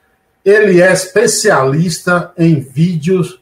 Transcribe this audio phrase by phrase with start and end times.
[0.45, 3.41] Ele é especialista em vídeos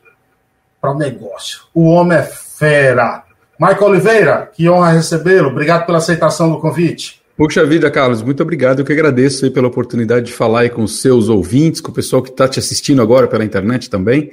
[0.81, 1.63] para negócio.
[1.75, 3.25] O homem é fera.
[3.59, 5.49] Michael Oliveira, que honra recebê-lo.
[5.49, 7.20] Obrigado pela aceitação do convite.
[7.41, 8.81] Puxa vida, Carlos, muito obrigado.
[8.81, 11.95] Eu que agradeço aí pela oportunidade de falar aí com os seus ouvintes, com o
[11.95, 14.31] pessoal que está te assistindo agora pela internet também.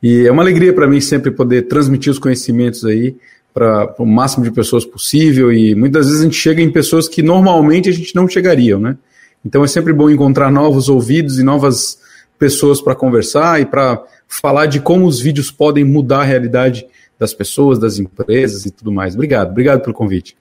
[0.00, 3.16] E é uma alegria para mim sempre poder transmitir os conhecimentos aí
[3.52, 5.52] para o máximo de pessoas possível.
[5.52, 8.96] E muitas vezes a gente chega em pessoas que normalmente a gente não chegaria, né?
[9.44, 11.98] Então é sempre bom encontrar novos ouvidos e novas
[12.38, 16.86] pessoas para conversar e para falar de como os vídeos podem mudar a realidade
[17.18, 19.14] das pessoas, das empresas e tudo mais.
[19.14, 20.36] Obrigado, obrigado pelo convite.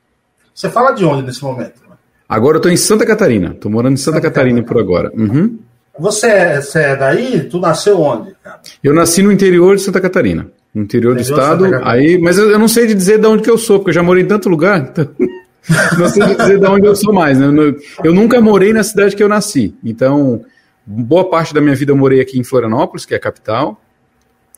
[0.54, 1.83] Você fala de onde nesse momento?
[2.34, 3.52] Agora eu estou em Santa Catarina.
[3.52, 5.12] Estou morando em Santa, Santa Catarina, Catarina, por agora.
[5.16, 5.59] Uhum.
[6.00, 7.42] Você, é, você é daí?
[7.42, 8.59] Tu nasceu onde, cara?
[8.84, 10.48] Eu nasci no interior de Santa Catarina.
[10.73, 11.88] No interior, interior do estado.
[11.88, 13.94] Aí, mas eu, eu, não sei de dizer de onde que eu sou, porque eu
[13.94, 14.80] já morei em tanto lugar.
[14.80, 15.08] Então,
[16.00, 17.38] não sei dizer de onde eu sou mais.
[17.38, 17.45] Né?
[17.45, 17.75] Eu,
[18.06, 19.75] eu nunca morei na cidade que eu nasci.
[19.84, 20.44] Então,
[20.84, 23.80] boa parte da minha vida eu morei aqui em Florianópolis, que é a capital,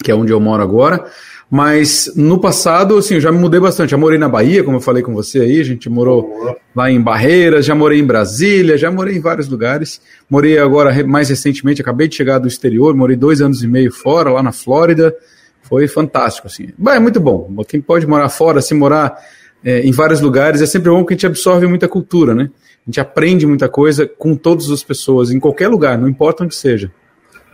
[0.01, 1.05] que é onde eu moro agora.
[1.49, 3.91] Mas no passado, assim, eu já me mudei bastante.
[3.91, 6.99] Já morei na Bahia, como eu falei com você aí, a gente morou lá em
[6.99, 10.01] Barreiras, já morei em Brasília, já morei em vários lugares.
[10.29, 14.31] Morei agora, mais recentemente, acabei de chegar do exterior, morei dois anos e meio fora,
[14.31, 15.15] lá na Flórida.
[15.61, 16.69] Foi fantástico, assim.
[16.87, 17.49] é muito bom.
[17.67, 19.17] Quem pode morar fora, se morar
[19.63, 22.49] é, em vários lugares, é sempre bom porque a gente absorve muita cultura, né?
[22.85, 26.53] A gente aprende muita coisa com todas as pessoas, em qualquer lugar, não importa onde
[26.53, 26.91] seja.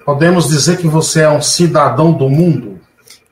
[0.06, 2.81] Podemos dizer que você é um cidadão do mundo?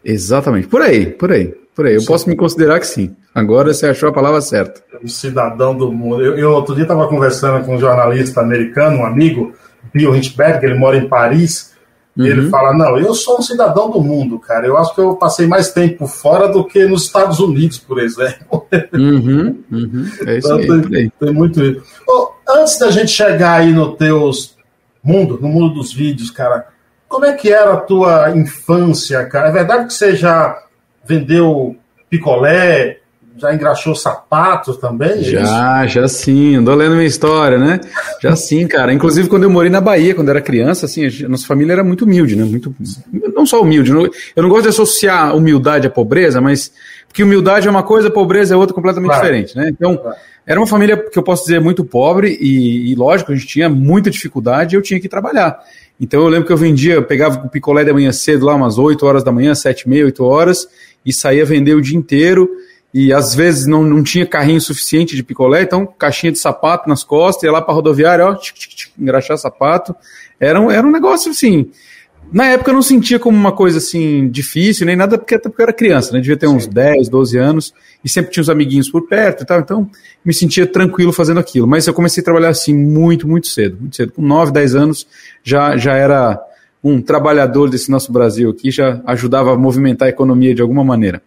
[0.04, 0.68] Exatamente.
[0.68, 1.96] Por aí, por aí, por aí.
[1.96, 2.08] Eu sim.
[2.08, 3.16] posso me considerar que sim.
[3.34, 4.82] Agora você achou a palavra certa.
[5.04, 6.24] Um cidadão do mundo.
[6.24, 9.54] Eu, eu outro dia estava conversando com um jornalista americano, um amigo,
[9.94, 11.74] Bill Hinchberg, ele mora em Paris.
[12.18, 12.26] Uhum.
[12.26, 14.68] E ele fala: Não, eu sou um cidadão do mundo, cara.
[14.68, 18.68] Eu acho que eu passei mais tempo fora do que nos Estados Unidos, por exemplo.
[18.94, 20.12] Uhum, uhum.
[20.28, 21.82] É isso então, aí, tem, tem, muito isso.
[22.08, 24.58] Oh, antes da gente chegar aí no teus
[25.04, 26.68] mundo, no mundo dos vídeos, cara,
[27.10, 29.50] como é que era a tua infância, cara?
[29.50, 30.58] É verdade que você já
[31.06, 31.76] vendeu
[32.08, 33.00] picolé,
[33.36, 35.12] já engraxou sapatos também?
[35.12, 36.58] É já, já sim.
[36.58, 37.80] Andou lendo minha história, né?
[38.22, 38.94] Já sim, cara.
[38.94, 42.06] Inclusive, quando eu morei na Bahia, quando era criança, assim, a nossa família era muito
[42.06, 42.44] humilde, né?
[42.44, 42.76] Muito,
[43.34, 43.92] não só humilde.
[43.92, 46.72] Eu não gosto de associar humildade à pobreza, mas
[47.08, 49.24] porque humildade é uma coisa, pobreza é outra completamente claro.
[49.24, 49.70] diferente, né?
[49.70, 50.16] Então, claro.
[50.46, 53.68] era uma família que eu posso dizer muito pobre e, e, lógico, a gente tinha
[53.68, 55.60] muita dificuldade e eu tinha que trabalhar.
[56.00, 58.78] Então eu lembro que eu vendia, eu pegava o picolé da manhã cedo, lá umas
[58.78, 60.68] 8 horas da manhã, 7 e meia, 8 horas,
[61.06, 62.50] e saía vender o dia inteiro.
[62.94, 67.04] E às vezes não, não tinha carrinho suficiente de picolé, então caixinha de sapato nas
[67.04, 69.96] costas, ia lá para rodoviária, ó, tchic, tchic, tchic, engraxar sapato.
[70.40, 71.70] Era um, era um negócio assim.
[72.32, 75.62] Na época eu não sentia como uma coisa assim difícil, nem nada, porque até porque
[75.62, 76.20] eu era criança, né?
[76.20, 76.70] Devia ter uns Sim.
[76.70, 77.74] 10, 12 anos,
[78.04, 79.90] e sempre tinha uns amiguinhos por perto e tal, então
[80.24, 81.68] me sentia tranquilo fazendo aquilo.
[81.68, 84.12] Mas eu comecei a trabalhar assim muito, muito cedo, muito cedo.
[84.12, 85.08] Com 9, 10 anos
[85.44, 86.40] já, já era
[86.84, 91.22] um trabalhador desse nosso Brasil aqui, já ajudava a movimentar a economia de alguma maneira.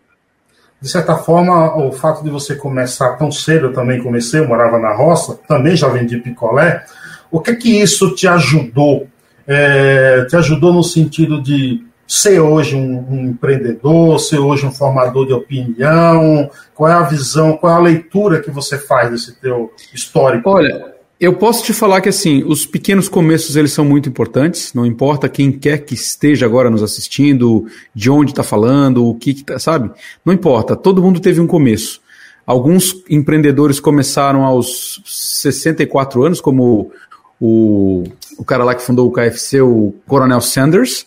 [0.80, 4.78] De certa forma, o fato de você começar tão cedo, eu também comecei, eu morava
[4.78, 6.84] na roça, também já vendi picolé.
[7.30, 9.06] O que que isso te ajudou?
[9.52, 15.26] É, te ajudou no sentido de ser hoje um, um, empreendedor, ser hoje um formador
[15.26, 16.50] de opinião?
[16.74, 20.48] Qual é a visão, qual é a leitura que você faz desse teu histórico?
[20.50, 24.84] Olha, eu posso te falar que assim, os pequenos começos eles são muito importantes, não
[24.84, 29.44] importa quem quer que esteja agora nos assistindo, de onde está falando, o que, que
[29.44, 29.90] tá, sabe?
[30.25, 32.00] Não importa, todo mundo teve um começo.
[32.44, 36.90] Alguns empreendedores começaram aos 64 anos, como
[37.40, 38.02] o,
[38.38, 41.06] o cara lá que fundou o KFC, o Coronel Sanders.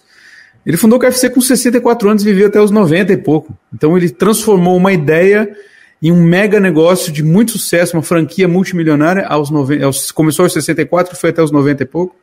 [0.65, 3.55] Ele fundou o KFC com 64 anos e viveu até os 90 e pouco.
[3.73, 5.55] Então ele transformou uma ideia
[6.01, 10.53] em um mega negócio de muito sucesso, uma franquia multimilionária, aos 90, aos, começou aos
[10.53, 12.15] 64, foi até os 90 e pouco.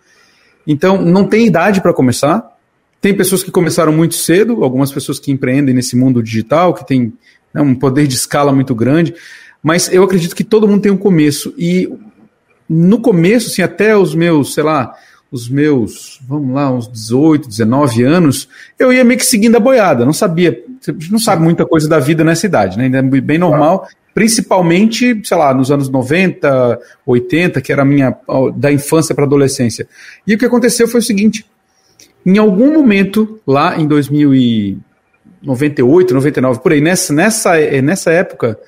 [0.66, 2.49] Então, não tem idade para começar.
[3.00, 7.12] Tem pessoas que começaram muito cedo, algumas pessoas que empreendem nesse mundo digital, que tem
[7.52, 9.14] né, um poder de escala muito grande,
[9.62, 11.52] mas eu acredito que todo mundo tem um começo.
[11.58, 11.93] E
[12.72, 14.94] no começo, assim, até os meus, sei lá,
[15.30, 18.48] os meus, vamos lá, uns 18, 19 anos,
[18.78, 20.58] eu ia meio que seguindo a boiada, não sabia,
[21.10, 22.84] não sabe muita coisa da vida nessa idade, né?
[22.84, 28.16] Ainda é bem normal, principalmente, sei lá, nos anos 90, 80, que era a minha,
[28.56, 29.86] da infância para adolescência.
[30.26, 31.44] E o que aconteceu foi o seguinte,
[32.25, 37.52] em algum momento, lá em 2098, 99, por aí, nessa, nessa,
[37.82, 38.58] nessa época,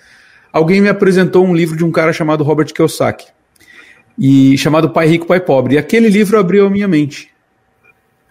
[0.53, 3.33] alguém me apresentou um livro de um cara chamado Robert Kiyosaki
[4.19, 5.75] e chamado Pai Rico, Pai Pobre.
[5.75, 7.31] E aquele livro abriu a minha mente.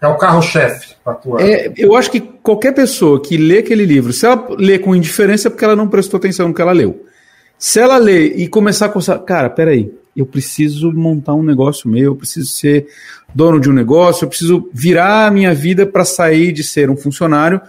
[0.00, 0.94] É o carro-chefe
[1.40, 5.48] é, Eu acho que qualquer pessoa que lê aquele livro, se ela lê com indiferença,
[5.48, 7.06] é porque ela não prestou atenção no que ela leu.
[7.58, 12.12] Se ela lê e começar a coçar, cara, peraí, eu preciso montar um negócio meu,
[12.12, 12.86] eu preciso ser
[13.34, 16.96] dono de um negócio, eu preciso virar a minha vida para sair de ser um
[16.96, 17.60] funcionário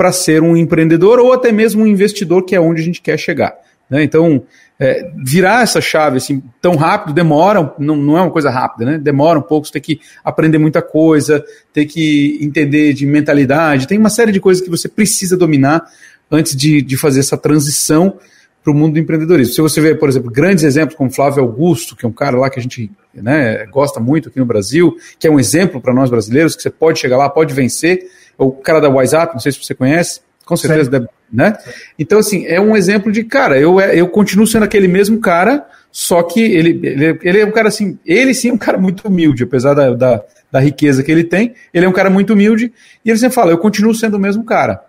[0.00, 3.18] para ser um empreendedor ou até mesmo um investidor, que é onde a gente quer
[3.18, 3.54] chegar.
[3.90, 4.02] Né?
[4.02, 4.42] Então,
[4.80, 8.98] é, virar essa chave assim tão rápido demora, não, não é uma coisa rápida, né?
[8.98, 13.98] Demora um pouco, você tem que aprender muita coisa, tem que entender de mentalidade, tem
[13.98, 15.86] uma série de coisas que você precisa dominar
[16.30, 18.16] antes de, de fazer essa transição
[18.64, 19.52] para o mundo do empreendedorismo.
[19.52, 22.48] Se você vê, por exemplo, grandes exemplos como Flávio Augusto, que é um cara lá
[22.48, 26.08] que a gente né, gosta muito aqui no Brasil, que é um exemplo para nós
[26.08, 28.06] brasileiros, que você pode chegar lá, pode vencer,
[28.38, 30.20] o cara da WhatsApp, não sei se você conhece,
[30.50, 31.56] com certeza né?
[31.96, 36.24] Então, assim, é um exemplo de, cara, eu, eu continuo sendo aquele mesmo cara, só
[36.24, 39.44] que ele, ele, ele é um cara assim, ele sim é um cara muito humilde,
[39.44, 42.72] apesar da, da, da riqueza que ele tem, ele é um cara muito humilde,
[43.04, 44.82] e ele sempre fala, eu continuo sendo o mesmo cara.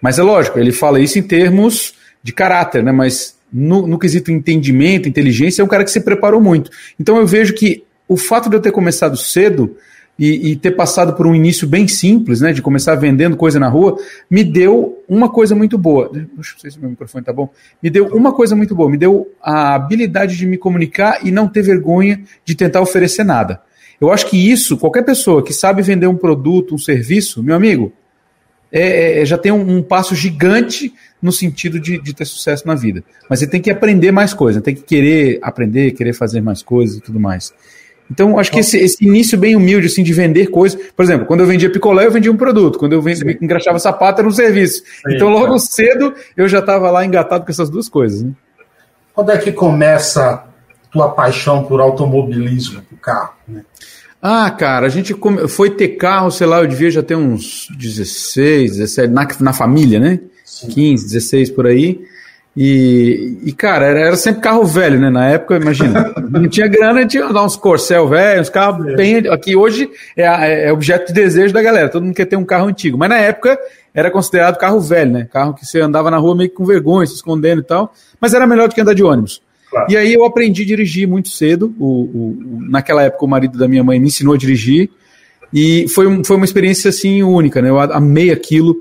[0.00, 2.90] Mas é lógico, ele fala isso em termos de caráter, né?
[2.90, 6.70] Mas no, no quesito entendimento, inteligência, é um cara que se preparou muito.
[6.98, 9.76] Então eu vejo que o fato de eu ter começado cedo
[10.18, 13.68] e, e, ter passado por um início bem simples, né, de começar vendendo coisa na
[13.68, 13.98] rua,
[14.30, 16.08] me deu uma coisa muito boa.
[16.12, 17.50] Deixa eu ver se meu microfone tá bom.
[17.82, 21.48] Me deu uma coisa muito boa, me deu a habilidade de me comunicar e não
[21.48, 23.60] ter vergonha de tentar oferecer nada.
[24.00, 27.92] Eu acho que isso, qualquer pessoa que sabe vender um produto, um serviço, meu amigo,
[28.70, 32.74] é, é, já tem um, um, passo gigante no sentido de, de, ter sucesso na
[32.74, 33.04] vida.
[33.30, 36.96] Mas você tem que aprender mais coisas, tem que querer aprender, querer fazer mais coisas
[36.96, 37.54] e tudo mais.
[38.10, 40.78] Então, acho que esse, esse, início bem humilde, assim, de vender coisas.
[40.94, 42.78] Por exemplo, quando eu vendia picolé, eu vendia um produto.
[42.78, 44.82] Quando eu vendia, engraxava sapato, era um serviço.
[44.82, 48.22] Sim, então, logo cedo, eu já estava lá engatado com essas duas coisas.
[48.22, 48.32] Né?
[49.14, 50.44] Quando é que começa
[50.90, 53.34] tua paixão por automobilismo, por carro?
[53.48, 53.62] Né?
[54.20, 55.14] Ah, cara, a gente
[55.48, 59.98] foi ter carro, sei lá, eu devia já ter uns 16, 17, na, na família,
[59.98, 60.20] né?
[60.44, 60.68] Sim.
[60.68, 62.00] 15, 16 por aí.
[62.56, 65.10] E, e, cara, era, era, sempre carro velho, né?
[65.10, 68.94] Na época, imagina, não tinha grana, tinha dar uns Corcel velho, uns carros é.
[68.94, 69.16] bem.
[69.28, 72.68] Aqui hoje é, é, objeto de desejo da galera, todo mundo quer ter um carro
[72.68, 72.96] antigo.
[72.96, 73.58] Mas na época
[73.92, 75.28] era considerado carro velho, né?
[75.32, 77.92] Carro que você andava na rua meio que com vergonha, se escondendo e tal.
[78.20, 79.42] Mas era melhor do que andar de ônibus.
[79.68, 79.90] Claro.
[79.90, 81.74] E aí eu aprendi a dirigir muito cedo.
[81.78, 84.90] O, o, naquela época, o marido da minha mãe me ensinou a dirigir.
[85.52, 87.68] E foi, foi uma experiência assim única, né?
[87.68, 88.76] Eu amei aquilo.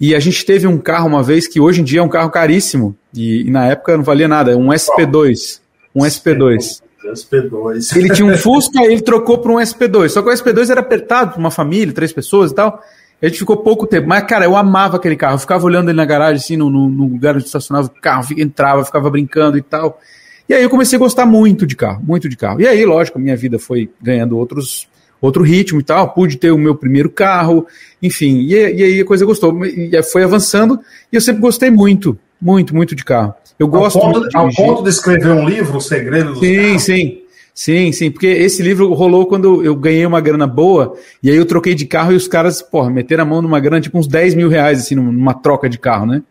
[0.00, 2.30] E a gente teve um carro uma vez que hoje em dia é um carro
[2.30, 2.96] caríssimo.
[3.14, 5.60] E, e na época não valia nada, um SP2.
[5.94, 6.80] Um SP2.
[7.04, 7.96] SP2.
[7.96, 10.10] Ele tinha um Fusca e ele trocou para um SP2.
[10.10, 12.80] Só que o SP2 era apertado para uma família, três pessoas e tal.
[13.20, 14.08] A gente ficou pouco tempo.
[14.08, 15.34] Mas, cara, eu amava aquele carro.
[15.34, 18.26] Eu ficava olhando ele na garagem, assim, no, no, no lugar onde estacionava o carro,
[18.36, 20.00] entrava, ficava brincando e tal.
[20.48, 22.60] E aí eu comecei a gostar muito de carro, muito de carro.
[22.60, 24.88] E aí, lógico, minha vida foi ganhando outros
[25.20, 27.66] outro ritmo e tal, pude ter o meu primeiro carro,
[28.02, 30.80] enfim, e, e aí a coisa gostou, e foi avançando,
[31.12, 33.34] e eu sempre gostei muito, muito, muito de carro.
[33.58, 36.56] Eu gosto ao ponto, de ao ponto de escrever um livro, O Segredo dos Sim,
[36.56, 36.82] carros.
[36.82, 37.18] sim.
[37.52, 41.44] Sim, sim, porque esse livro rolou quando eu ganhei uma grana boa, e aí eu
[41.44, 44.34] troquei de carro e os caras, porra, meteram a mão numa grana, tipo uns 10
[44.34, 46.22] mil reais, assim, numa troca de carro, né?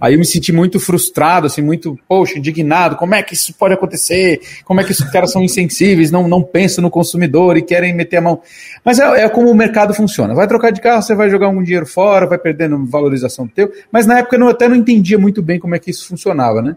[0.00, 2.96] Aí eu me senti muito frustrado, assim, muito, poxa, indignado.
[2.96, 4.40] Como é que isso pode acontecer?
[4.64, 8.18] Como é que esses caras são insensíveis, não, não pensam no consumidor e querem meter
[8.18, 8.40] a mão?
[8.84, 10.34] Mas é, é, como o mercado funciona.
[10.34, 13.72] Vai trocar de carro, você vai jogar algum dinheiro fora, vai perdendo valorização do teu.
[13.90, 16.76] Mas na época eu até não entendia muito bem como é que isso funcionava, né?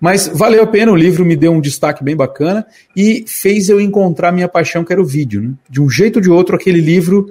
[0.00, 2.66] Mas valeu a pena, o livro me deu um destaque bem bacana
[2.96, 5.42] e fez eu encontrar minha paixão, que era o vídeo.
[5.42, 5.50] Né?
[5.68, 7.26] De um jeito ou de outro, aquele livro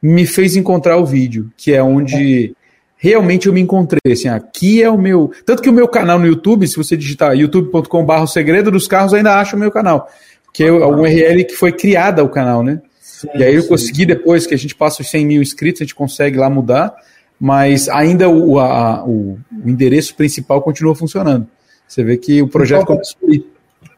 [0.00, 2.54] me fez encontrar o vídeo, que é onde
[3.02, 6.26] realmente eu me encontrei, assim, aqui é o meu, tanto que o meu canal no
[6.26, 10.08] YouTube, se você digitar youtube.com.br o segredo dos carros, ainda acha o meu canal,
[10.54, 12.80] que é um URL que foi criada o canal, né?
[13.00, 13.68] Sim, e aí eu sim.
[13.68, 16.94] consegui depois que a gente passa os 100 mil inscritos, a gente consegue lá mudar,
[17.40, 21.48] mas ainda o, a, o, o endereço principal continua funcionando.
[21.88, 23.44] Você vê que o projeto então, começou aí.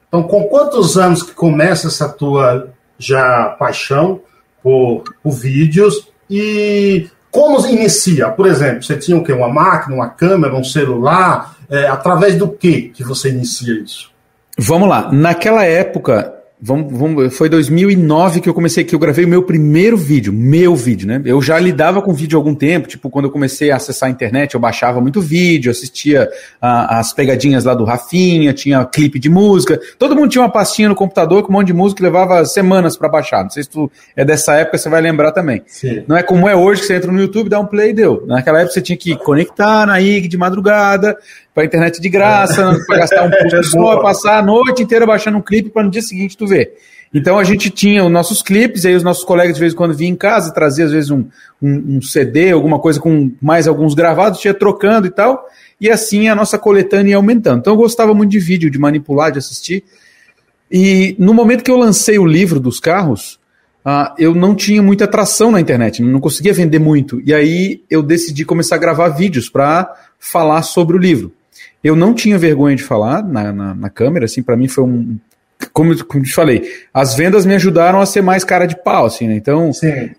[0.08, 4.22] Então, com quantos anos que começa essa tua já paixão
[4.62, 8.28] por, por vídeos e como inicia?
[8.28, 9.32] Por exemplo, você tinha o quê?
[9.32, 11.56] Uma máquina, uma câmera, um celular?
[11.68, 14.12] É, através do que que você inicia isso?
[14.56, 15.10] Vamos lá.
[15.10, 19.96] Naquela época, Vamos, vamos, foi 2009 que eu comecei, que eu gravei o meu primeiro
[19.96, 21.20] vídeo, meu vídeo, né?
[21.24, 24.12] Eu já lidava com vídeo há algum tempo, tipo, quando eu comecei a acessar a
[24.12, 26.30] internet, eu baixava muito vídeo, assistia
[26.60, 30.88] a, as pegadinhas lá do Rafinha, tinha clipe de música, todo mundo tinha uma pastinha
[30.88, 33.42] no computador com um monte de música que levava semanas para baixar.
[33.42, 35.62] Não sei se tu é dessa época, você vai lembrar também.
[35.66, 36.04] Sim.
[36.06, 38.24] Não é como é hoje, que você entra no YouTube, dá um play e deu.
[38.26, 41.18] Naquela época você tinha que conectar na IG de madrugada,
[41.54, 42.84] para internet de graça, é.
[42.84, 46.02] para gastar um pouco só, passar a noite inteira baixando um clipe para no dia
[46.02, 46.74] seguinte tu ver.
[47.14, 49.94] Então a gente tinha os nossos clipes, aí os nossos colegas de vez em quando
[49.94, 51.24] vinham em casa, trazia às vezes um,
[51.62, 55.48] um, um CD, alguma coisa com mais alguns gravados, ia trocando e tal,
[55.80, 57.60] e assim a nossa coletânea ia aumentando.
[57.60, 59.84] Então eu gostava muito de vídeo, de manipular, de assistir.
[60.68, 63.38] E no momento que eu lancei o livro dos carros,
[63.86, 67.22] uh, eu não tinha muita atração na internet, não conseguia vender muito.
[67.24, 71.30] E aí eu decidi começar a gravar vídeos para falar sobre o livro.
[71.84, 75.18] Eu não tinha vergonha de falar na, na, na câmera, assim, para mim foi um.
[75.72, 79.28] Como, como te falei, as vendas me ajudaram a ser mais cara de pau, assim,
[79.28, 79.36] né?
[79.36, 79.70] Então,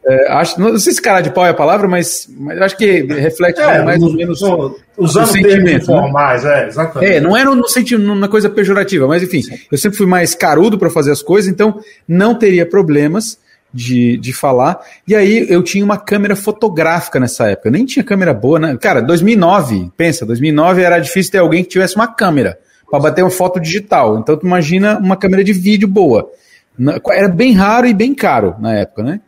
[0.05, 3.03] é, acho, não sei se cara de pau é a palavra, mas, mas acho que
[3.03, 5.91] reflete é, mais ou menos o, usando sentimento.
[5.91, 6.01] Né?
[6.01, 7.13] Formais, é, exatamente.
[7.13, 9.55] É, não é no, no sentido, na coisa pejorativa, mas enfim, Sim.
[9.71, 13.37] eu sempre fui mais carudo para fazer as coisas, então não teria problemas
[13.75, 14.79] de, de falar.
[15.05, 17.67] E aí eu tinha uma câmera fotográfica nessa época.
[17.67, 18.77] Eu nem tinha câmera boa, né?
[18.79, 22.57] Cara, 2009, pensa, 2009 era difícil ter alguém que tivesse uma câmera
[22.89, 24.17] para bater uma foto digital.
[24.17, 26.31] Então tu imagina uma câmera de vídeo boa.
[27.11, 29.19] Era bem raro e bem caro na época, né?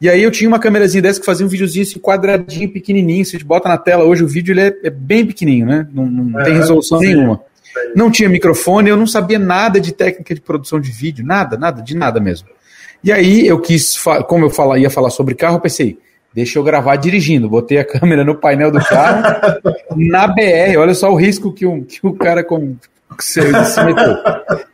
[0.00, 3.24] E aí eu tinha uma câmerazinha dessa que fazia um videozinho assim, quadradinho, pequenininho.
[3.24, 5.86] Se a gente bota na tela hoje, o vídeo ele é, é bem pequenininho, né?
[5.92, 7.06] Não, não é, tem resolução sim.
[7.06, 7.40] nenhuma.
[7.94, 11.80] Não tinha microfone, eu não sabia nada de técnica de produção de vídeo, nada, nada,
[11.80, 12.48] de nada mesmo.
[13.04, 15.98] E aí eu quis, como eu fala, ia falar sobre carro, eu pensei,
[16.32, 17.50] deixa eu gravar dirigindo.
[17.50, 19.60] Botei a câmera no painel do carro,
[19.94, 22.76] na BR, olha só o risco que, um, que o cara com,
[23.20, 24.16] se, se meteu.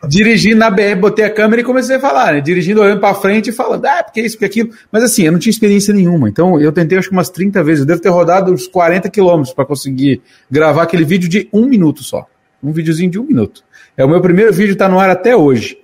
[0.06, 2.40] Dirigindo na BR, botei a câmera e comecei a falar, né?
[2.40, 4.70] Dirigindo, olhando para frente e falando, ah, porque isso, porque aquilo.
[4.92, 6.28] Mas assim, eu não tinha experiência nenhuma.
[6.28, 7.80] Então eu tentei acho que umas 30 vezes.
[7.80, 12.04] Eu devo ter rodado uns 40 quilômetros para conseguir gravar aquele vídeo de um minuto
[12.04, 12.24] só.
[12.62, 13.64] Um videozinho de um minuto.
[13.96, 15.80] É o meu primeiro vídeo, tá no ar até hoje.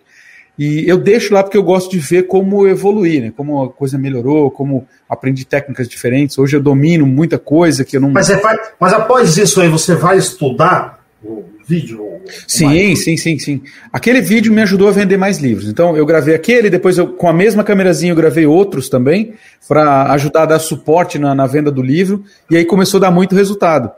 [0.59, 3.33] E eu deixo lá porque eu gosto de ver como evoluir, né?
[3.37, 6.39] Como a coisa melhorou, como aprendi técnicas diferentes.
[6.39, 8.11] Hoje eu domino muita coisa que eu não.
[8.11, 12.07] Mas, vai, mas após isso aí, você vai estudar o vídeo?
[12.49, 13.63] Sim, sim, sim, sim.
[13.93, 15.69] Aquele vídeo me ajudou a vender mais livros.
[15.69, 19.35] Então eu gravei aquele, depois eu, com a mesma câmerazinha eu gravei outros também,
[19.69, 22.25] para ajudar a dar suporte na, na venda do livro.
[22.51, 23.91] E aí começou a dar muito resultado.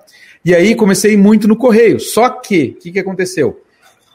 [0.44, 2.00] E aí comecei muito no correio.
[2.00, 3.60] Só que, o que, que aconteceu?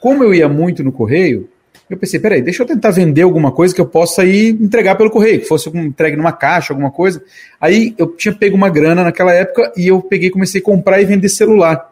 [0.01, 1.47] Como eu ia muito no correio,
[1.89, 5.11] eu pensei, peraí, deixa eu tentar vender alguma coisa que eu possa ir entregar pelo
[5.11, 7.23] correio, que fosse entregue numa caixa, alguma coisa.
[7.59, 11.05] Aí eu tinha pego uma grana naquela época e eu peguei comecei a comprar e
[11.05, 11.89] vender celular.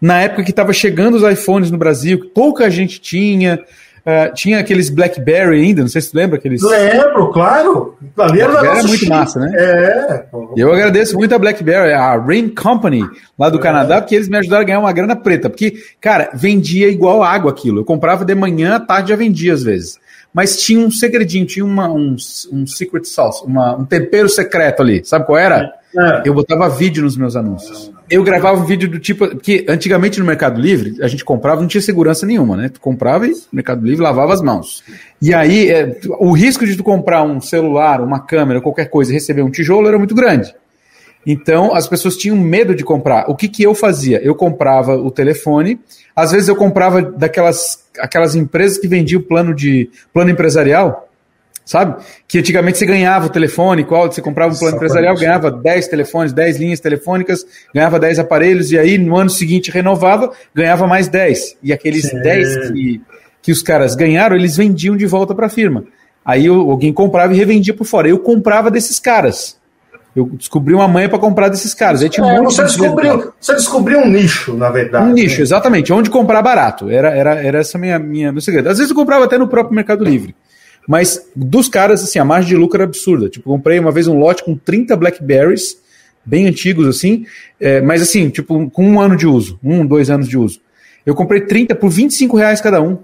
[0.00, 3.58] Na época que estava chegando os iPhones no Brasil, pouca gente tinha,
[4.06, 6.62] Uh, tinha aqueles BlackBerry ainda, não sei se tu lembra aqueles.
[6.62, 7.98] Lembro, claro.
[8.16, 9.08] Ali era, era muito chique.
[9.08, 9.50] massa, né?
[9.56, 10.26] É.
[10.56, 13.02] Eu agradeço muito a BlackBerry, a Rain Company
[13.36, 13.60] lá do é.
[13.60, 15.50] Canadá, porque eles me ajudaram a ganhar uma grana preta.
[15.50, 17.80] Porque, cara, vendia igual água aquilo.
[17.80, 19.98] Eu comprava de manhã, à tarde já vendia às vezes.
[20.32, 22.14] Mas tinha um segredinho, tinha uma, um,
[22.52, 25.04] um secret sauce, uma, um tempero secreto ali.
[25.04, 25.56] Sabe qual era?
[25.62, 25.85] É.
[26.24, 29.26] Eu botava vídeo nos meus anúncios eu gravava um vídeo do tipo.
[29.28, 32.68] Porque antigamente no Mercado Livre, a gente comprava não tinha segurança nenhuma, né?
[32.68, 34.82] Tu comprava e no Mercado Livre lavava as mãos.
[35.20, 39.14] E aí, é, o risco de tu comprar um celular, uma câmera, qualquer coisa e
[39.14, 40.54] receber um tijolo era muito grande.
[41.26, 43.28] Então, as pessoas tinham medo de comprar.
[43.28, 44.22] O que, que eu fazia?
[44.22, 45.80] Eu comprava o telefone,
[46.14, 51.08] às vezes eu comprava daquelas aquelas empresas que vendiam plano de plano empresarial,
[51.66, 52.02] sabe?
[52.28, 56.32] Que antigamente você ganhava o telefone, qual você comprava um plano empresarial, ganhava 10 telefones,
[56.32, 57.44] 10 linhas telefônicas,
[57.74, 61.58] ganhava 10 aparelhos, e aí no ano seguinte renovava, ganhava mais 10.
[61.62, 62.22] E aqueles Sim.
[62.22, 63.00] 10 que,
[63.42, 65.84] que os caras ganharam, eles vendiam de volta para a firma.
[66.24, 68.08] Aí alguém comprava e revendia por fora.
[68.08, 69.58] Eu comprava desses caras.
[70.14, 72.02] Eu descobri uma manha para comprar desses caras.
[72.02, 75.04] Aí tinha um é, você, descobriu, você descobriu um nicho, na verdade.
[75.04, 75.42] Um nicho, né?
[75.42, 75.92] exatamente.
[75.92, 76.88] Onde comprar barato.
[76.88, 78.68] Era, era, era essa minha, minha meu segredo.
[78.68, 80.34] Às vezes eu comprava até no próprio Mercado Livre.
[80.86, 83.28] Mas dos caras, assim, a margem de lucro era absurda.
[83.28, 85.76] Tipo, comprei uma vez um lote com 30 Blackberries,
[86.24, 87.24] bem antigos, assim,
[87.60, 90.60] é, mas assim, tipo, com um ano de uso, um, dois anos de uso.
[91.04, 92.98] Eu comprei 30 por 25 reais cada um.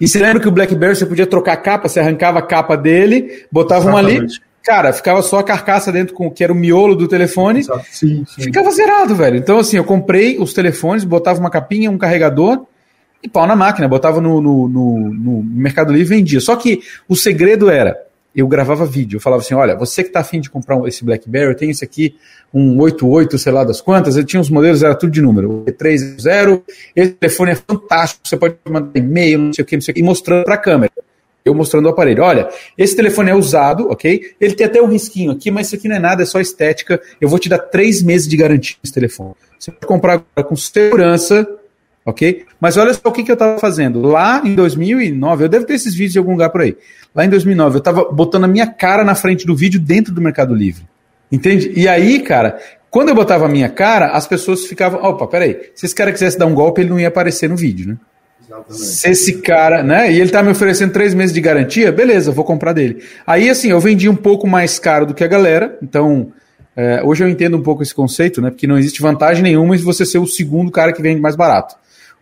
[0.00, 2.76] E você lembra que o BlackBerry você podia trocar a capa, você arrancava a capa
[2.76, 4.16] dele, botava Exatamente.
[4.16, 4.32] uma ali,
[4.62, 8.42] cara, ficava só a carcaça dentro com que era o miolo do telefone, sim, sim.
[8.42, 9.36] ficava zerado, velho.
[9.36, 12.66] Então, assim, eu comprei os telefones, botava uma capinha, um carregador,
[13.22, 16.40] e pau na máquina, botava no, no, no, no Mercado Livre e vendia.
[16.40, 17.96] Só que o segredo era,
[18.34, 21.56] eu gravava vídeo, eu falava assim, olha, você que está afim de comprar esse BlackBerry,
[21.56, 22.14] tem esse aqui,
[22.54, 25.72] um 88, sei lá das quantas, eu tinha os modelos, era tudo de número, o
[25.72, 26.62] 30
[26.94, 29.94] esse telefone é fantástico, você pode mandar e-mail, não sei o que, não sei o
[29.96, 30.92] que, e mostrando para a câmera.
[31.44, 32.22] Eu mostrando o aparelho.
[32.22, 32.46] Olha,
[32.76, 34.34] esse telefone é usado, ok?
[34.38, 37.00] Ele tem até um risquinho aqui, mas isso aqui não é nada, é só estética.
[37.18, 39.34] Eu vou te dar três meses de garantia nesse telefone.
[39.58, 41.48] Você pode comprar com segurança,
[42.08, 42.46] ok?
[42.58, 44.00] Mas olha só o que, que eu estava fazendo.
[44.00, 46.74] Lá em 2009, eu devo ter esses vídeos em algum lugar por aí.
[47.14, 50.20] Lá em 2009, eu estava botando a minha cara na frente do vídeo dentro do
[50.20, 50.84] Mercado Livre.
[51.30, 51.70] Entende?
[51.76, 52.58] E aí, cara,
[52.90, 56.38] quando eu botava a minha cara, as pessoas ficavam, opa, peraí, se esse cara quisesse
[56.38, 57.96] dar um golpe, ele não ia aparecer no vídeo, né?
[58.42, 58.84] Exatamente.
[58.86, 60.10] Se esse cara, né?
[60.10, 63.02] E ele tá me oferecendo três meses de garantia, beleza, vou comprar dele.
[63.26, 66.32] Aí, assim, eu vendi um pouco mais caro do que a galera, então.
[66.74, 68.50] É, hoje eu entendo um pouco esse conceito, né?
[68.50, 71.74] Porque não existe vantagem nenhuma em você ser o segundo cara que vende mais barato.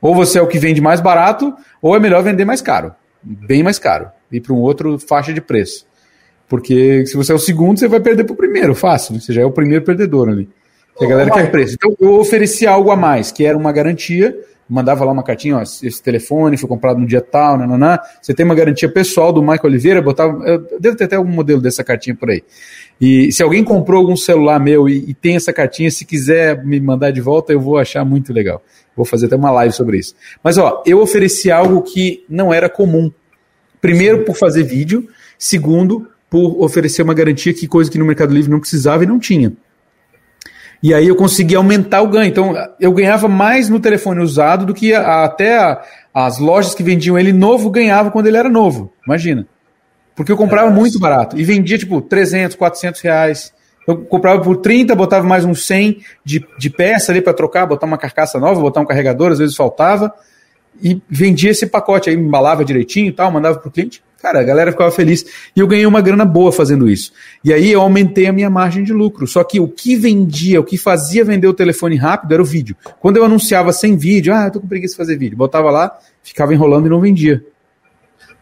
[0.06, 2.94] Ou você é o que vende mais barato, ou é melhor vender mais caro.
[3.20, 4.08] Bem mais caro.
[4.30, 5.84] Ir para um outro faixa de preço.
[6.48, 9.14] Porque se você é o segundo, você vai perder para o primeiro, fácil.
[9.14, 9.20] Né?
[9.20, 10.48] Você já é o primeiro perdedor ali.
[10.96, 11.74] Que a galera quer preço.
[11.74, 14.32] Então eu ofereci algo a mais, que era uma garantia
[14.68, 18.00] mandava lá uma cartinha, ó, esse telefone foi comprado no dia tal, nananá.
[18.20, 21.60] Você tem uma garantia pessoal do Michael Oliveira, botava, eu devo ter até algum modelo
[21.60, 22.42] dessa cartinha por aí.
[23.00, 26.80] E se alguém comprou algum celular meu e, e, tem essa cartinha, se quiser me
[26.80, 28.62] mandar de volta, eu vou achar muito legal.
[28.96, 30.14] Vou fazer até uma live sobre isso.
[30.42, 33.12] Mas ó, eu ofereci algo que não era comum.
[33.80, 35.06] Primeiro, por fazer vídeo.
[35.38, 39.18] Segundo, por oferecer uma garantia que coisa que no Mercado Livre não precisava e não
[39.18, 39.52] tinha.
[40.82, 42.28] E aí eu consegui aumentar o ganho.
[42.28, 45.82] Então eu ganhava mais no telefone usado do que a, até a,
[46.14, 48.92] as lojas que vendiam ele novo ganhavam quando ele era novo.
[49.06, 49.46] Imagina.
[50.14, 53.52] Porque eu comprava muito barato e vendia tipo 300, 400 reais.
[53.86, 57.86] Eu comprava por 30, botava mais uns 100 de, de peça ali para trocar, botar
[57.86, 60.12] uma carcaça nova, botar um carregador, às vezes faltava.
[60.82, 64.02] E vendia esse pacote aí, embalava direitinho e tal, mandava pro cliente.
[64.20, 65.24] Cara, a galera ficava feliz.
[65.54, 67.12] E eu ganhei uma grana boa fazendo isso.
[67.44, 69.26] E aí eu aumentei a minha margem de lucro.
[69.26, 72.76] Só que o que vendia, o que fazia vender o telefone rápido era o vídeo.
[72.98, 75.36] Quando eu anunciava sem vídeo, ah, eu tô com preguiça de fazer vídeo.
[75.36, 77.44] Botava lá, ficava enrolando e não vendia.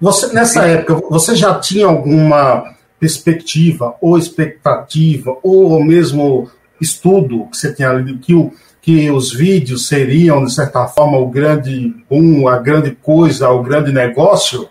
[0.00, 6.48] Você, nessa época, você já tinha alguma perspectiva ou expectativa ou mesmo
[6.80, 11.28] estudo que você tinha ali que, o, que os vídeos seriam, de certa forma, o
[11.28, 14.68] grande boom, a grande coisa, o grande negócio?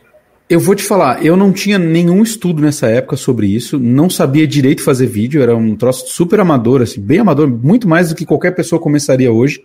[0.50, 4.46] Eu vou te falar, eu não tinha nenhum estudo nessa época sobre isso, não sabia
[4.46, 8.26] direito fazer vídeo, era um troço super amador, assim, bem amador, muito mais do que
[8.26, 9.64] qualquer pessoa começaria hoje.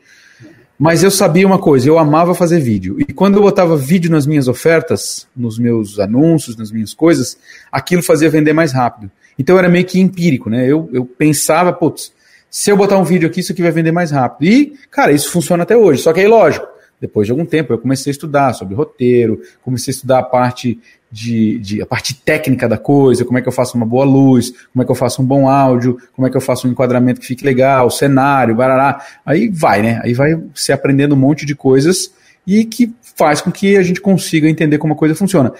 [0.79, 2.97] Mas eu sabia uma coisa, eu amava fazer vídeo.
[3.01, 7.37] E quando eu botava vídeo nas minhas ofertas, nos meus anúncios, nas minhas coisas,
[7.73, 9.11] aquilo fazia vender mais rápido.
[9.37, 10.65] Então era meio que empírico, né?
[10.65, 12.13] Eu, eu pensava, putz,
[12.49, 14.49] se eu botar um vídeo aqui, isso aqui vai vender mais rápido.
[14.49, 16.03] E, cara, isso funciona até hoje.
[16.03, 16.65] Só que aí, lógico,
[17.01, 20.79] depois de algum tempo, eu comecei a estudar sobre roteiro, comecei a estudar a parte
[21.11, 24.53] de, de, a parte técnica da coisa, como é que eu faço uma boa luz,
[24.73, 27.21] como é que eu faço um bom áudio, como é que eu faço um enquadramento
[27.21, 29.01] que fique legal, cenário, barará.
[29.25, 30.01] Aí vai, né?
[30.03, 32.13] Aí vai se aprendendo um monte de coisas
[32.47, 35.53] e que faz com que a gente consiga entender como a coisa funciona.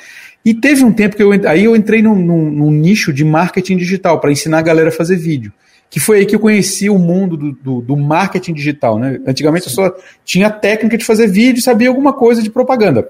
[0.45, 3.77] E teve um tempo que eu aí eu entrei num, num, num nicho de marketing
[3.77, 5.53] digital para ensinar a galera a fazer vídeo
[5.91, 8.99] que foi aí que eu conheci o mundo do, do, do marketing digital.
[8.99, 9.21] Né?
[9.27, 13.09] Antigamente eu só tinha técnica de fazer vídeo e sabia alguma coisa de propaganda.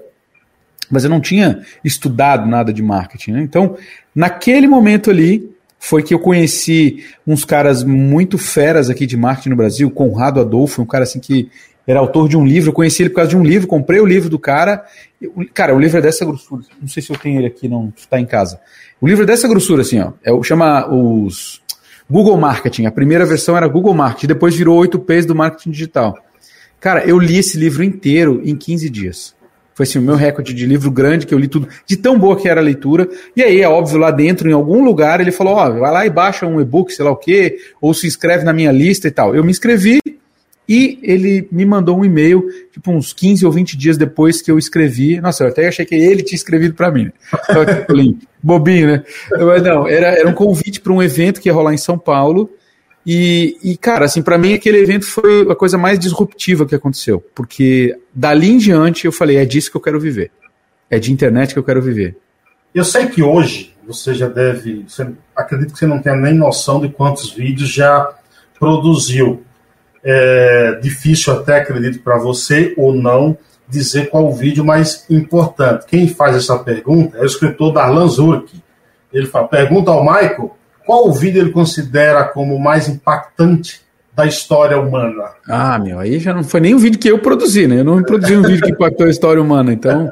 [0.89, 3.31] Mas eu não tinha estudado nada de marketing.
[3.33, 3.41] Né?
[3.41, 3.77] Então,
[4.15, 9.55] naquele momento ali, foi que eu conheci uns caras muito feras aqui de marketing no
[9.55, 11.49] Brasil, Conrado Adolfo, um cara assim que
[11.87, 14.05] era autor de um livro, eu conheci ele por causa de um livro, comprei o
[14.05, 14.85] livro do cara.
[15.55, 16.61] Cara, o livro é dessa grossura.
[16.79, 18.59] Não sei se eu tenho ele aqui, não está em casa.
[19.01, 20.11] O livro é dessa grossura, assim, ó.
[20.23, 21.61] É, chama os
[22.09, 22.85] Google Marketing.
[22.85, 26.17] A primeira versão era Google Marketing, depois virou 8 P's do marketing digital.
[26.79, 29.35] Cara, eu li esse livro inteiro em 15 dias.
[29.75, 32.35] Foi assim, o meu recorde de livro grande, que eu li tudo, de tão boa
[32.35, 33.07] que era a leitura.
[33.33, 36.05] E aí, é óbvio, lá dentro, em algum lugar, ele falou: Ó, oh, vai lá
[36.05, 39.11] e baixa um e-book, sei lá o quê, ou se inscreve na minha lista e
[39.11, 39.33] tal.
[39.33, 40.01] Eu me inscrevi,
[40.69, 44.59] e ele me mandou um e-mail, tipo, uns 15 ou 20 dias depois que eu
[44.59, 45.19] escrevi.
[45.19, 47.11] Nossa, eu até achei que ele tinha escrevido para mim.
[48.43, 49.03] Bobinho, né?
[49.31, 52.51] Mas não, era, era um convite para um evento que ia rolar em São Paulo.
[53.03, 57.19] E, e cara, assim, para mim aquele evento foi a coisa mais disruptiva que aconteceu.
[57.33, 60.29] Porque dali em diante eu falei, é disso que eu quero viver.
[60.87, 62.15] É de internet que eu quero viver.
[62.75, 64.85] Eu sei que hoje você já deve.
[64.87, 68.07] Você, acredito que você não tenha nem noção de quantos vídeos já
[68.59, 69.43] produziu
[70.03, 75.85] é difícil até, acredito, para você ou não dizer qual o vídeo mais importante.
[75.85, 78.51] Quem faz essa pergunta é o escritor Darlan Zurk.
[79.13, 83.81] Ele fala, pergunta ao Michael qual o vídeo ele considera como o mais impactante
[84.15, 85.31] da história humana.
[85.47, 87.79] Ah, meu, aí já não foi nem um vídeo que eu produzi, né?
[87.79, 90.11] Eu não produzi um vídeo que impactou a história humana, então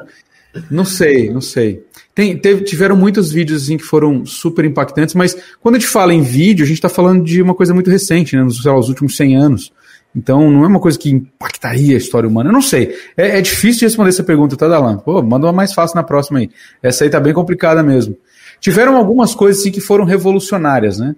[0.70, 1.84] não sei, não sei.
[2.14, 6.14] Tem, teve, tiveram muitos vídeos assim que foram super impactantes, mas quando a gente fala
[6.14, 8.88] em vídeo, a gente está falando de uma coisa muito recente, né, nos, lá, os
[8.88, 9.72] últimos 100 anos.
[10.18, 12.48] Então não é uma coisa que impactaria a história humana?
[12.48, 12.92] Eu não sei.
[13.16, 14.98] É, é difícil de responder essa pergunta, tá, Dalan?
[14.98, 16.50] Pô, manda uma mais fácil na próxima aí.
[16.82, 18.16] Essa aí tá bem complicada mesmo.
[18.60, 21.14] Tiveram algumas coisas assim, que foram revolucionárias, né?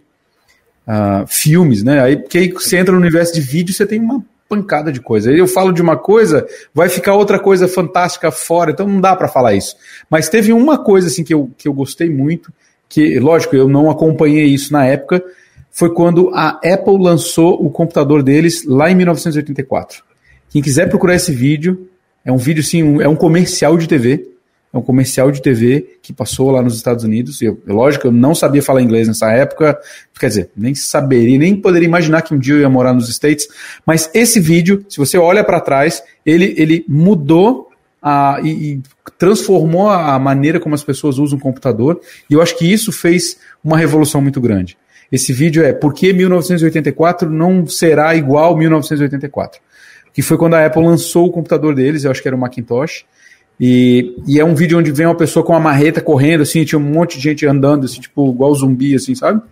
[0.87, 2.03] Uh, filmes, né?
[2.03, 5.33] Aí, porque aí você entra no universo de vídeo, você tem uma pancada de coisa.
[5.33, 9.29] Eu falo de uma coisa, vai ficar outra coisa fantástica fora, então não dá para
[9.29, 9.77] falar isso.
[10.11, 12.53] Mas teve uma coisa assim que eu, que eu gostei muito,
[12.87, 15.25] que, lógico, eu não acompanhei isso na época,
[15.71, 20.03] foi quando a Apple lançou o computador deles lá em 1984.
[20.51, 21.89] Quem quiser procurar esse vídeo,
[22.25, 24.27] é um vídeo sim, um, é um comercial de TV.
[24.73, 27.43] É um comercial de TV que passou lá nos Estados Unidos.
[27.43, 29.77] Eu, lógico, eu não sabia falar inglês nessa época,
[30.19, 33.49] quer dizer, nem saberia, nem poderia imaginar que um dia eu ia morar nos States.
[33.85, 37.69] Mas esse vídeo, se você olha para trás, ele, ele mudou
[38.01, 38.83] a, e, e,
[39.19, 42.01] transformou a maneira como as pessoas usam o computador.
[42.29, 44.79] E eu acho que isso fez uma revolução muito grande.
[45.11, 49.61] Esse vídeo é Por que 1984 não será igual 1984?
[50.13, 53.05] Que foi quando a Apple lançou o computador deles, eu acho que era o Macintosh.
[53.59, 56.79] E, e é um vídeo onde vem uma pessoa com uma marreta correndo, assim, tinha
[56.79, 59.43] um monte de gente andando, assim, tipo, igual zumbi, assim, sabe?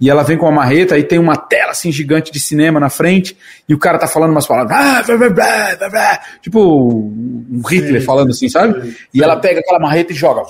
[0.00, 2.90] E ela vem com uma marreta, aí tem uma tela assim gigante de cinema na
[2.90, 3.36] frente,
[3.68, 8.30] e o cara tá falando umas palavras, ah, blá, blá, blá, tipo um Hitler falando
[8.30, 8.94] assim, sabe?
[9.14, 10.42] E ela pega aquela marreta e joga,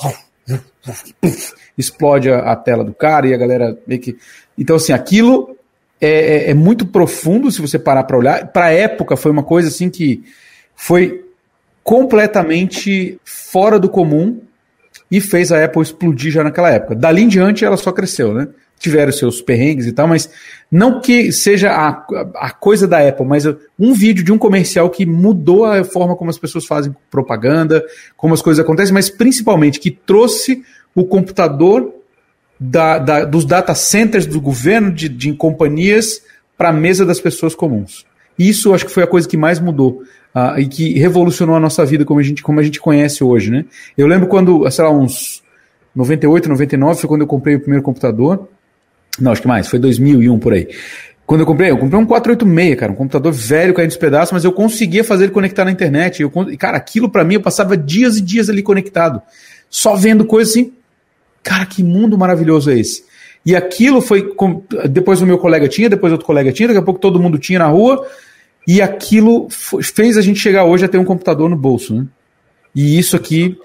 [1.76, 4.16] explode a, a, tela do cara e a galera meio que.
[4.56, 5.56] Então, assim, aquilo
[6.00, 8.46] é, é, é muito profundo se você parar para olhar.
[8.48, 10.22] Para a época, foi uma coisa assim que
[10.74, 11.24] foi
[11.82, 14.40] completamente fora do comum
[15.10, 16.94] e fez a Apple explodir já naquela época.
[16.94, 18.48] Dali em diante, ela só cresceu, né?
[18.78, 20.28] Tiveram seus perrengues e tal, mas
[20.70, 22.04] não que seja a,
[22.36, 23.46] a coisa da Apple, mas
[23.78, 27.84] um vídeo de um comercial que mudou a forma como as pessoas fazem propaganda,
[28.16, 31.92] como as coisas acontecem, mas principalmente que trouxe o computador
[32.58, 36.22] da, da, dos data centers do governo, de, de companhias,
[36.56, 38.06] para a mesa das pessoas comuns.
[38.38, 40.02] Isso acho que foi a coisa que mais mudou
[40.34, 43.50] uh, e que revolucionou a nossa vida como a, gente, como a gente conhece hoje.
[43.50, 43.64] Né?
[43.96, 45.42] Eu lembro quando, sei lá, uns
[45.94, 48.48] 98, 99, foi quando eu comprei o primeiro computador.
[49.20, 50.68] Não, acho que mais, foi 2001 por aí.
[51.26, 54.44] Quando eu comprei, eu comprei um 486, cara, um computador velho caindo dos pedaços, mas
[54.44, 56.20] eu conseguia fazer ele conectar na internet.
[56.20, 59.22] Eu, cara, aquilo para mim, eu passava dias e dias ali conectado,
[59.70, 60.72] só vendo coisas assim
[61.44, 63.04] Cara, que mundo maravilhoso é esse?
[63.44, 64.34] E aquilo foi.
[64.90, 67.58] Depois o meu colega tinha, depois outro colega tinha, daqui a pouco todo mundo tinha
[67.58, 68.06] na rua.
[68.66, 71.94] E aquilo fez a gente chegar hoje a ter um computador no bolso.
[71.94, 72.06] Né?
[72.74, 73.58] E isso aqui.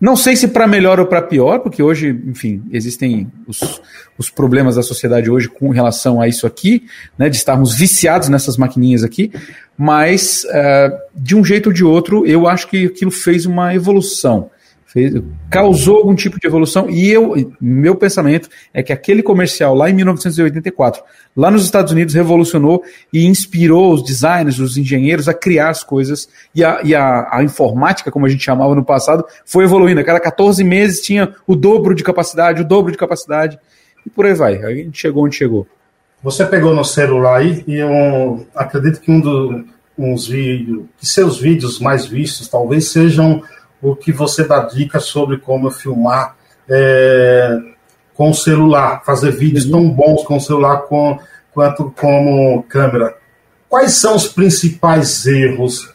[0.00, 3.82] Não sei se para melhor ou para pior, porque hoje, enfim, existem os,
[4.16, 6.86] os problemas da sociedade hoje com relação a isso aqui,
[7.18, 9.30] né, de estarmos viciados nessas maquininhas aqui,
[9.76, 14.50] mas uh, de um jeito ou de outro, eu acho que aquilo fez uma evolução
[14.92, 15.14] fez,
[15.48, 16.90] causou algum tipo de evolução.
[16.90, 21.02] E eu, meu pensamento é que aquele comercial lá em 1984,
[21.36, 26.28] lá nos Estados Unidos, revolucionou e inspirou os designers, os engenheiros a criar as coisas.
[26.52, 30.00] E a, e a, a informática, como a gente chamava no passado, foi evoluindo.
[30.00, 33.58] A cada 14 meses tinha o dobro de capacidade, o dobro de capacidade.
[34.04, 34.56] E por aí vai.
[34.56, 35.66] A gente chegou onde chegou.
[36.22, 41.78] Você pegou no celular aí e eu acredito que um dos vídeos, que seus vídeos
[41.78, 43.42] mais vistos talvez sejam
[43.82, 46.36] o que você dá dicas sobre como filmar
[46.68, 47.58] é,
[48.14, 49.70] com o celular, fazer vídeos uhum.
[49.70, 51.18] tão bons com o celular com,
[51.52, 53.16] quanto como câmera.
[53.68, 55.94] Quais são os principais erros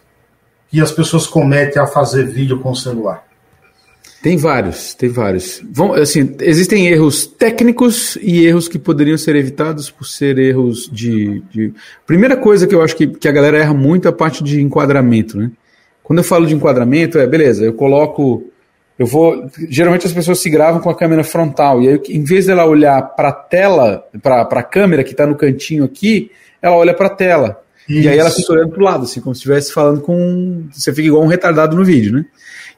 [0.70, 3.24] que as pessoas cometem a fazer vídeo com o celular?
[4.26, 5.62] Tem vários, tem vários.
[5.72, 11.44] Vão, assim, existem erros técnicos e erros que poderiam ser evitados por ser erros de.
[11.52, 11.72] de...
[12.08, 14.60] Primeira coisa que eu acho que, que a galera erra muito é a parte de
[14.60, 15.52] enquadramento, né?
[16.06, 18.44] Quando eu falo de enquadramento, é beleza, eu coloco.
[18.98, 19.50] Eu vou.
[19.68, 23.02] Geralmente as pessoas se gravam com a câmera frontal, e aí, em vez dela olhar
[23.16, 27.10] para a tela, para a câmera que está no cantinho aqui, ela olha para a
[27.10, 27.60] tela.
[27.90, 28.02] Isso.
[28.02, 30.68] E aí ela fica olhando para o lado, assim, como se estivesse falando com.
[30.72, 32.26] Você fica igual um retardado no vídeo, né?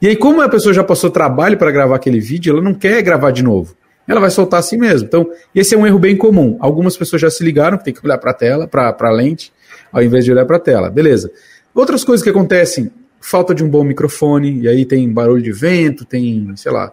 [0.01, 3.01] E aí, como a pessoa já passou trabalho para gravar aquele vídeo, ela não quer
[3.01, 3.75] gravar de novo.
[4.07, 5.05] Ela vai soltar assim mesmo.
[5.05, 6.55] Então, esse é um erro bem comum.
[6.61, 9.51] Algumas pessoas já se ligaram que tem que olhar para a tela, para a lente,
[9.91, 10.89] ao invés de olhar para a tela.
[10.89, 11.29] Beleza.
[11.75, 16.05] Outras coisas que acontecem falta de um bom microfone, e aí tem barulho de vento,
[16.05, 16.91] tem, sei lá,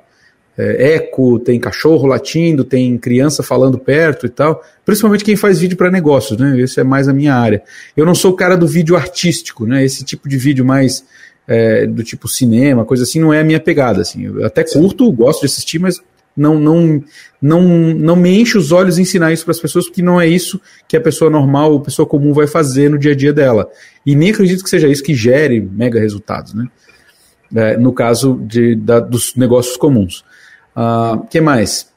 [0.56, 4.62] é, eco, tem cachorro latindo, tem criança falando perto e tal.
[4.84, 6.60] Principalmente quem faz vídeo para negócios, né?
[6.60, 7.62] Esse é mais a minha área.
[7.96, 9.84] Eu não sou o cara do vídeo artístico, né?
[9.84, 11.04] Esse tipo de vídeo mais
[11.46, 14.00] é, do tipo cinema, coisa assim, não é a minha pegada.
[14.00, 14.24] Assim.
[14.24, 16.00] Eu até curto, gosto de assistir, mas
[16.36, 17.02] não, não,
[17.40, 20.60] não, não me enche os olhos ensinar isso para as pessoas, porque não é isso
[20.88, 23.68] que a pessoa normal ou pessoa comum vai fazer no dia a dia dela.
[24.04, 26.66] E nem acredito que seja isso que gere mega resultados, né?
[27.54, 30.24] É, no caso de, da, dos negócios comuns.
[30.74, 31.88] O uh, ah, que mais?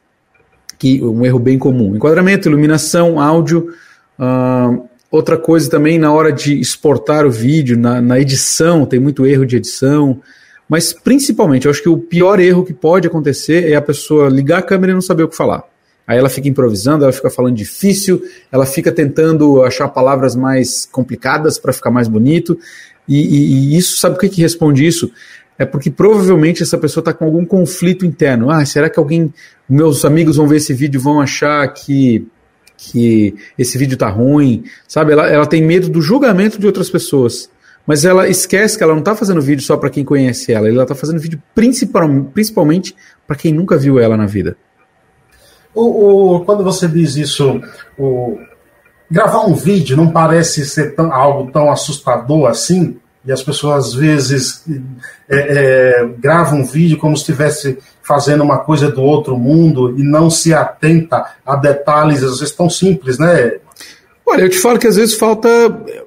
[0.77, 3.69] Que um erro bem comum: enquadramento, iluminação, áudio.
[4.19, 9.25] Uh, outra coisa também na hora de exportar o vídeo, na, na edição, tem muito
[9.25, 10.21] erro de edição.
[10.69, 14.59] Mas principalmente, eu acho que o pior erro que pode acontecer é a pessoa ligar
[14.59, 15.63] a câmera e não saber o que falar.
[16.05, 21.59] Aí ela fica improvisando, ela fica falando difícil, ela fica tentando achar palavras mais complicadas
[21.59, 22.57] para ficar mais bonito.
[23.07, 25.11] E, e, e, isso, sabe o que, que responde isso?
[25.59, 28.49] É porque provavelmente essa pessoa está com algum conflito interno.
[28.49, 29.33] Ah, será que alguém,
[29.67, 32.25] meus amigos vão ver esse vídeo vão achar que,
[32.77, 34.63] que esse vídeo está ruim?
[34.87, 35.11] Sabe?
[35.11, 37.49] Ela, ela tem medo do julgamento de outras pessoas.
[37.87, 40.83] Mas ela esquece que ela não está fazendo vídeo só para quem conhece ela, ela
[40.83, 42.93] está fazendo vídeo principal, principalmente
[43.25, 44.57] para quem nunca viu ela na vida.
[45.73, 47.61] O, o, quando você diz isso,
[47.97, 48.37] o,
[49.09, 53.93] gravar um vídeo não parece ser tão, algo tão assustador assim, e as pessoas às
[53.93, 54.65] vezes
[55.29, 55.37] é,
[55.99, 60.29] é, gravam um vídeo como se estivesse fazendo uma coisa do outro mundo e não
[60.29, 63.59] se atenta a detalhes, às vezes tão simples, né?
[64.29, 65.47] Olha, eu te falo que às vezes falta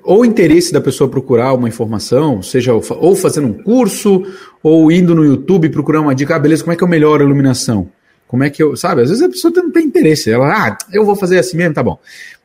[0.03, 4.23] ou interesse da pessoa procurar uma informação, seja ou fazendo um curso,
[4.63, 7.25] ou indo no YouTube procurar uma dica, ah, beleza, como é que eu melhoro a
[7.25, 7.89] iluminação?
[8.29, 9.01] Como é que eu, sabe?
[9.01, 11.83] Às vezes a pessoa não tem interesse, ela, ah, eu vou fazer assim mesmo, tá
[11.83, 11.99] bom.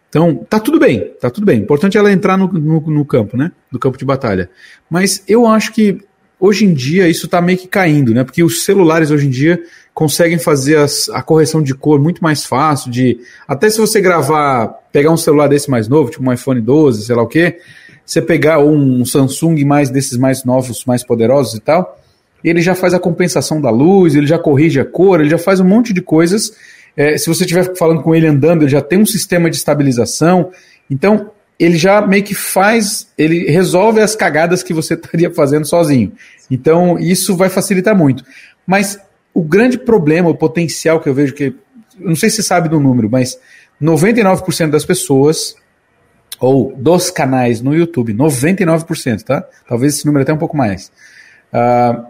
[0.07, 1.59] Então, tá tudo bem, tá tudo bem.
[1.59, 3.51] Importante é ela entrar no, no, no campo, né?
[3.69, 4.49] No campo de batalha.
[4.89, 5.99] Mas eu acho que
[6.39, 8.23] hoje em dia isso está meio que caindo, né?
[8.23, 9.61] Porque os celulares hoje em dia
[9.93, 14.67] conseguem fazer as, a correção de cor muito mais fácil, de até se você gravar,
[14.91, 17.59] pegar um celular desse mais novo, tipo um iPhone 12, sei lá o quê,
[18.05, 21.97] você pegar um Samsung mais desses mais novos, mais poderosos e tal,
[22.43, 25.59] ele já faz a compensação da luz, ele já corrige a cor, ele já faz
[25.59, 26.53] um monte de coisas.
[26.95, 30.51] É, se você estiver falando com ele andando, ele já tem um sistema de estabilização.
[30.89, 36.11] Então, ele já meio que faz, ele resolve as cagadas que você estaria fazendo sozinho.
[36.49, 38.23] Então, isso vai facilitar muito.
[38.65, 38.99] Mas
[39.33, 41.53] o grande problema, o potencial que eu vejo que.
[41.97, 43.39] Não sei se você sabe do número, mas
[43.81, 45.55] 99% das pessoas,
[46.39, 49.45] ou dos canais no YouTube, 99%, tá?
[49.67, 50.91] Talvez esse número até um pouco mais.
[51.53, 52.05] Uh,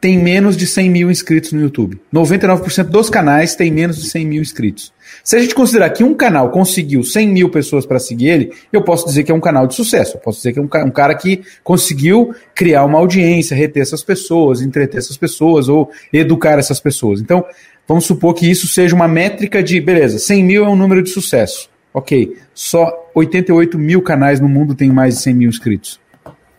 [0.00, 2.00] tem menos de 100 mil inscritos no YouTube.
[2.12, 4.92] 99% dos canais tem menos de 100 mil inscritos.
[5.22, 8.82] Se a gente considerar que um canal conseguiu 100 mil pessoas para seguir ele, eu
[8.82, 10.16] posso dizer que é um canal de sucesso.
[10.16, 14.02] Eu posso dizer que é um, um cara que conseguiu criar uma audiência, reter essas
[14.02, 17.20] pessoas, entreter essas pessoas ou educar essas pessoas.
[17.20, 17.44] Então,
[17.86, 21.10] vamos supor que isso seja uma métrica de, beleza, 100 mil é um número de
[21.10, 21.68] sucesso.
[21.92, 26.00] Ok, só 88 mil canais no mundo têm mais de 100 mil inscritos.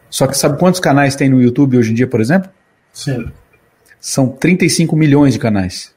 [0.10, 2.52] Só que sabe quantos canais tem no YouTube hoje em dia, por exemplo?
[2.94, 3.32] Sim.
[4.00, 5.94] São 35 milhões de canais.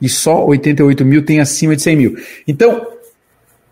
[0.00, 2.16] E só 88 mil tem acima de 100 mil.
[2.46, 2.86] Então,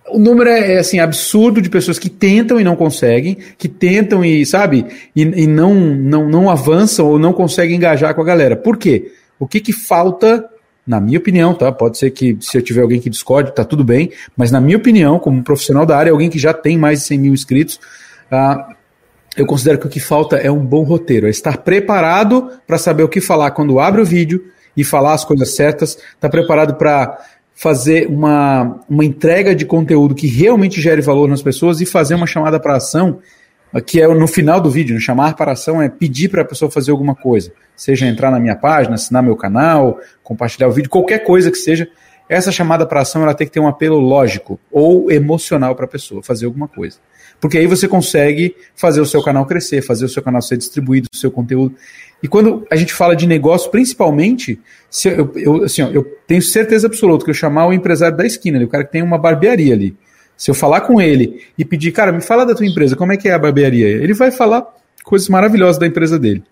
[0.09, 4.25] o número é, é, assim absurdo de pessoas que tentam e não conseguem, que tentam
[4.25, 8.57] e sabe e, e, não, não não avançam ou não conseguem engajar com a galera.
[8.57, 9.13] Por quê?
[9.39, 10.45] O que que falta,
[10.87, 11.71] na minha opinião, tá?
[11.71, 14.77] Pode ser que se eu tiver alguém que discorde, tá tudo bem, mas na minha
[14.77, 17.79] opinião, como profissional da área, alguém que já tem mais de 100 mil inscritos,
[18.33, 18.75] uh,
[19.37, 23.03] eu considero que o que falta é um bom roteiro, é estar preparado para saber
[23.03, 24.47] o que falar quando abre o vídeo
[24.77, 27.19] e falar as coisas certas, estar tá preparado para
[27.55, 32.27] fazer uma, uma entrega de conteúdo que realmente gere valor nas pessoas e fazer uma
[32.27, 33.19] chamada para ação,
[33.87, 34.95] que é no final do vídeo.
[34.95, 35.01] Né?
[35.01, 38.57] Chamar para ação é pedir para a pessoa fazer alguma coisa, seja entrar na minha
[38.57, 41.89] página, assinar meu canal, compartilhar o vídeo, qualquer coisa que seja.
[42.29, 45.89] Essa chamada para ação ela tem que ter um apelo lógico ou emocional para a
[45.89, 46.99] pessoa fazer alguma coisa.
[47.41, 51.09] Porque aí você consegue fazer o seu canal crescer, fazer o seu canal ser distribuído,
[51.13, 51.75] o seu conteúdo.
[52.23, 54.59] E quando a gente fala de negócio, principalmente,
[54.91, 58.25] se eu, eu, assim, ó, eu tenho certeza absoluta que eu chamar o empresário da
[58.25, 59.95] esquina, o cara que tem uma barbearia ali,
[60.37, 63.17] se eu falar com ele e pedir, cara, me fala da tua empresa, como é
[63.17, 63.87] que é a barbearia?
[63.87, 64.67] Ele vai falar
[65.05, 66.43] coisas maravilhosas da empresa dele.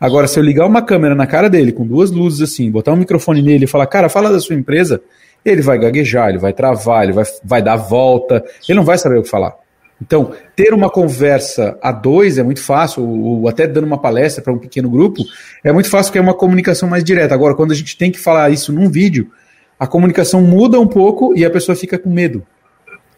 [0.00, 2.96] Agora, se eu ligar uma câmera na cara dele, com duas luzes assim, botar um
[2.96, 5.00] microfone nele e falar, cara, fala da sua empresa,
[5.44, 9.18] ele vai gaguejar, ele vai travar, ele vai, vai dar volta, ele não vai saber
[9.18, 9.54] o que falar.
[10.00, 14.52] Então, ter uma conversa a dois é muito fácil, ou até dando uma palestra para
[14.52, 15.22] um pequeno grupo,
[15.64, 17.34] é muito fácil porque é uma comunicação mais direta.
[17.34, 19.30] Agora, quando a gente tem que falar isso num vídeo,
[19.78, 22.44] a comunicação muda um pouco e a pessoa fica com medo.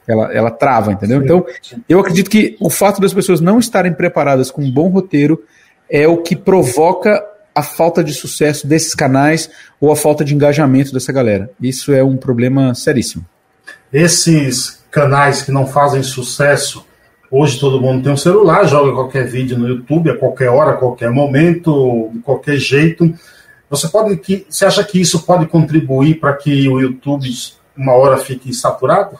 [0.09, 1.23] Ela, ela trava, entendeu?
[1.23, 1.47] Então,
[1.88, 5.45] eu acredito que o fato das pessoas não estarem preparadas com um bom roteiro
[5.88, 7.23] é o que provoca
[7.55, 11.51] a falta de sucesso desses canais ou a falta de engajamento dessa galera.
[11.61, 13.25] Isso é um problema seríssimo.
[13.93, 16.85] Esses canais que não fazem sucesso.
[17.31, 20.76] Hoje todo mundo tem um celular, joga qualquer vídeo no YouTube a qualquer hora, a
[20.76, 23.12] qualquer momento, de qualquer jeito.
[23.68, 27.29] Você pode que você acha que isso pode contribuir para que o YouTube
[27.76, 29.18] uma hora fique saturado?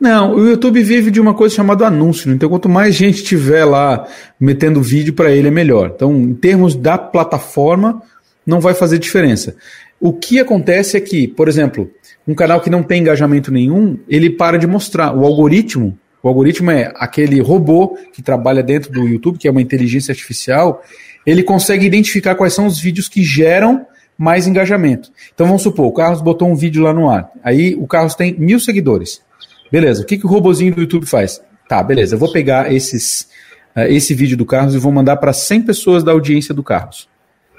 [0.00, 2.28] Não, o YouTube vive de uma coisa chamada anúncio.
[2.28, 2.36] Né?
[2.36, 4.06] Então, quanto mais gente tiver lá
[4.38, 5.92] metendo vídeo para ele, é melhor.
[5.94, 8.00] Então, em termos da plataforma,
[8.46, 9.56] não vai fazer diferença.
[10.00, 11.90] O que acontece é que, por exemplo,
[12.28, 15.16] um canal que não tem engajamento nenhum, ele para de mostrar.
[15.16, 19.62] O algoritmo O algoritmo é aquele robô que trabalha dentro do YouTube, que é uma
[19.62, 20.82] inteligência artificial,
[21.24, 23.86] ele consegue identificar quais são os vídeos que geram
[24.16, 25.12] mais engajamento.
[25.32, 27.30] Então vamos supor, o Carlos botou um vídeo lá no ar.
[27.42, 29.22] Aí o Carlos tem mil seguidores.
[29.70, 31.40] Beleza, o que, que o robozinho do YouTube faz?
[31.68, 33.28] Tá, beleza, eu vou pegar esses,
[33.76, 37.08] uh, esse vídeo do Carlos e vou mandar para 100 pessoas da audiência do Carlos.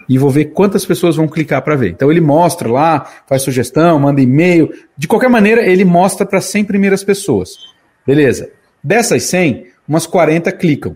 [0.09, 1.91] E vou ver quantas pessoas vão clicar para ver.
[1.91, 4.69] Então ele mostra lá, faz sugestão, manda e-mail.
[4.97, 7.51] De qualquer maneira, ele mostra para 100 primeiras pessoas.
[8.05, 8.49] Beleza.
[8.83, 10.95] Dessas 100, umas 40 clicam.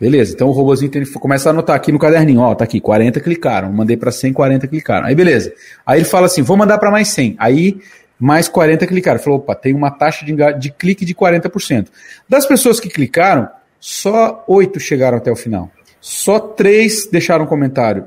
[0.00, 3.20] Beleza, então o robôzinho tem, começa a anotar aqui no caderninho, ó, tá aqui, 40
[3.20, 5.06] clicaram, mandei para 100, 40 clicaram.
[5.06, 5.52] Aí beleza.
[5.84, 7.36] Aí ele fala assim, vou mandar para mais 100.
[7.38, 7.78] Aí
[8.18, 9.18] mais 40 clicaram.
[9.18, 11.88] Falou, opa, tem uma taxa de, de clique de 40%.
[12.28, 15.70] Das pessoas que clicaram, só 8 chegaram até o final.
[16.00, 18.04] Só 3 deixaram comentário.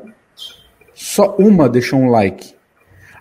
[0.94, 2.54] Só uma deixou um like.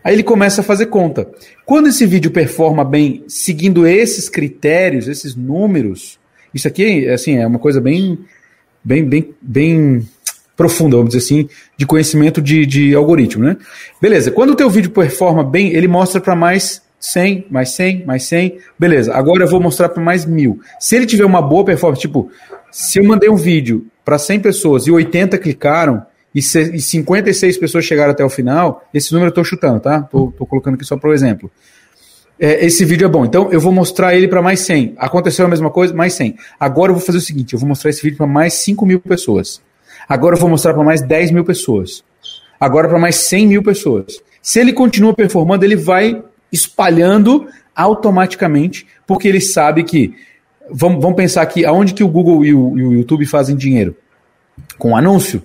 [0.05, 1.29] Aí ele começa a fazer conta.
[1.65, 6.19] Quando esse vídeo performa bem, seguindo esses critérios, esses números,
[6.53, 8.19] isso aqui, assim, é uma coisa bem
[8.85, 10.09] bem, bem, bem
[10.57, 13.57] profunda, vamos dizer assim, de conhecimento de, de algoritmo, né?
[14.01, 18.25] Beleza, quando o teu vídeo performa bem, ele mostra para mais 100, mais 100, mais
[18.25, 20.61] 100, beleza, agora eu vou mostrar para mais mil.
[20.79, 22.31] Se ele tiver uma boa performance, tipo,
[22.71, 27.85] se eu mandei um vídeo para 100 pessoas e 80 clicaram, e, e 56 pessoas
[27.85, 30.03] chegaram até o final, esse número eu estou chutando, tá?
[30.03, 31.51] Tô colocando aqui só para o exemplo
[32.43, 33.25] é, esse vídeo é bom.
[33.25, 34.95] Então eu vou mostrar ele para mais 100.
[34.99, 36.37] Aconteceu a mesma coisa, mais 100.
[36.59, 38.99] Agora eu vou fazer o seguinte: eu vou mostrar esse vídeo para mais 5 mil
[38.99, 39.62] pessoas.
[40.09, 42.03] Agora eu vou mostrar para mais 10 mil pessoas.
[42.59, 44.21] Agora para mais 100 mil pessoas.
[44.43, 50.12] Se ele continua performando, ele vai espalhando automaticamente, porque ele sabe que.
[50.70, 53.96] Vamos, vamos pensar aqui, aonde que o Google e o, e o YouTube fazem dinheiro?
[54.79, 55.42] Com anúncio.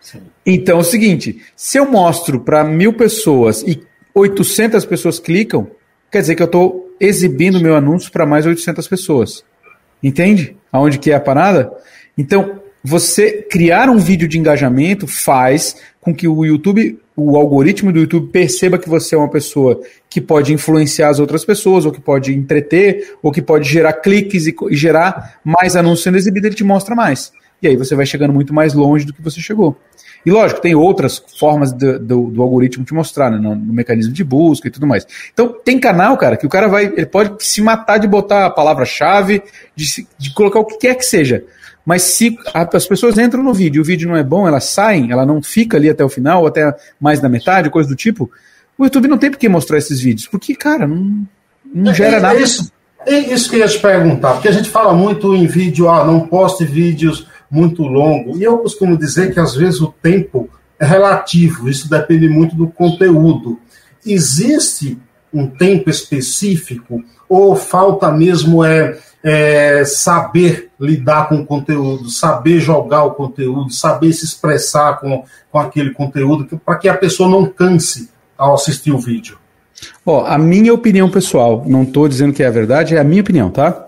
[0.00, 0.20] Sim.
[0.44, 3.80] Então é o seguinte: se eu mostro para mil pessoas e
[4.14, 5.68] 800 pessoas clicam,
[6.10, 9.44] quer dizer que eu estou exibindo meu anúncio para mais 800 pessoas.
[10.02, 10.56] Entende?
[10.72, 11.70] Aonde que é a parada?
[12.16, 18.00] Então, você criar um vídeo de engajamento faz com que o YouTube, o algoritmo do
[18.00, 22.00] YouTube perceba que você é uma pessoa que pode influenciar as outras pessoas, ou que
[22.00, 26.54] pode entreter, ou que pode gerar cliques e, e gerar mais anúncios sendo exibido, ele
[26.54, 27.32] te mostra mais.
[27.60, 29.76] E aí você vai chegando muito mais longe do que você chegou.
[30.24, 34.12] E lógico, tem outras formas do, do, do algoritmo te mostrar, né, no, no, mecanismo
[34.12, 35.06] de busca e tudo mais.
[35.32, 38.50] Então, tem canal, cara, que o cara vai, ele pode se matar de botar a
[38.50, 39.42] palavra-chave,
[39.74, 41.44] de, de colocar o que quer que seja.
[41.88, 45.10] Mas se as pessoas entram no vídeo e o vídeo não é bom, elas saem,
[45.10, 48.30] ela não fica ali até o final, ou até mais da metade, coisa do tipo,
[48.76, 51.26] o YouTube não tem por que mostrar esses vídeos, porque, cara, não,
[51.64, 52.38] não gera é, é, nada.
[52.38, 52.70] Isso,
[53.06, 56.04] é isso que eu ia te perguntar, porque a gente fala muito em vídeo, ah,
[56.04, 58.36] não poste vídeos muito longo.
[58.36, 60.46] E eu costumo dizer que às vezes o tempo
[60.78, 63.58] é relativo, isso depende muito do conteúdo.
[64.04, 64.98] Existe
[65.32, 73.04] um tempo específico ou falta mesmo é, é saber lidar com o conteúdo, saber jogar
[73.04, 78.08] o conteúdo, saber se expressar com, com aquele conteúdo, para que a pessoa não canse
[78.36, 79.38] ao assistir o vídeo?
[80.04, 83.22] Ó, a minha opinião pessoal, não estou dizendo que é a verdade, é a minha
[83.22, 83.86] opinião, tá?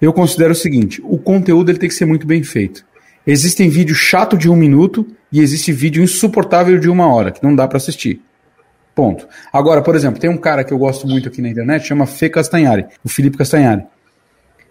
[0.00, 2.84] Eu considero o seguinte: o conteúdo ele tem que ser muito bem feito.
[3.26, 7.54] Existem vídeos chato de um minuto e existe vídeo insuportável de uma hora, que não
[7.54, 8.22] dá para assistir.
[8.94, 9.28] Ponto.
[9.52, 12.28] Agora, por exemplo, tem um cara que eu gosto muito aqui na internet, chama Fê
[12.28, 13.84] Castanhari, o Felipe Castanhari.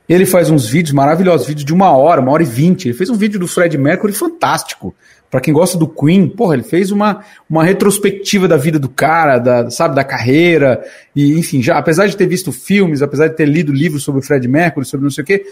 [0.07, 2.87] Ele faz uns vídeos maravilhosos, vídeos de uma hora, uma hora e vinte.
[2.87, 4.95] Ele fez um vídeo do Fred Mercury fantástico.
[5.29, 9.37] Para quem gosta do Queen, porra, ele fez uma, uma retrospectiva da vida do cara,
[9.37, 10.81] da, sabe, da carreira,
[11.13, 14.23] e enfim, já, apesar de ter visto filmes, apesar de ter lido livros sobre o
[14.23, 15.45] Fred Mercury, sobre não sei o quê,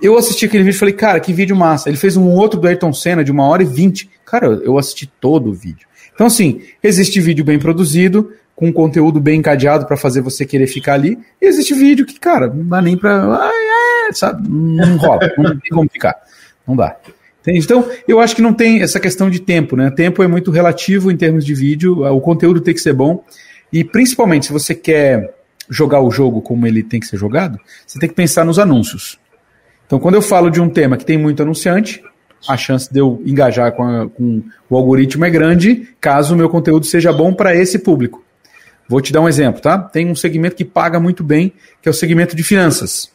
[0.00, 1.90] eu assisti aquele vídeo e falei, cara, que vídeo massa.
[1.90, 4.08] Ele fez um outro do Ayrton Senna de uma hora e vinte.
[4.24, 5.86] Cara, eu assisti todo o vídeo.
[6.14, 10.94] Então, assim, existe vídeo bem produzido, com conteúdo bem encadeado para fazer você querer ficar
[10.94, 11.18] ali.
[11.40, 13.12] E existe vídeo que, cara, não dá nem pra.
[13.12, 13.52] Ai,
[14.18, 14.48] sabe?
[14.48, 16.16] Não rola, não tem como ficar.
[16.66, 16.96] Não dá.
[17.40, 17.58] Entende?
[17.60, 19.90] Então, eu acho que não tem essa questão de tempo, né?
[19.90, 23.24] Tempo é muito relativo em termos de vídeo, o conteúdo tem que ser bom.
[23.72, 25.34] E principalmente, se você quer
[25.68, 29.18] jogar o jogo como ele tem que ser jogado, você tem que pensar nos anúncios.
[29.86, 32.02] Então, quando eu falo de um tema que tem muito anunciante,
[32.48, 36.48] a chance de eu engajar com, a, com o algoritmo é grande, caso o meu
[36.48, 38.24] conteúdo seja bom para esse público.
[38.88, 39.78] Vou te dar um exemplo, tá?
[39.78, 43.10] Tem um segmento que paga muito bem, que é o segmento de finanças.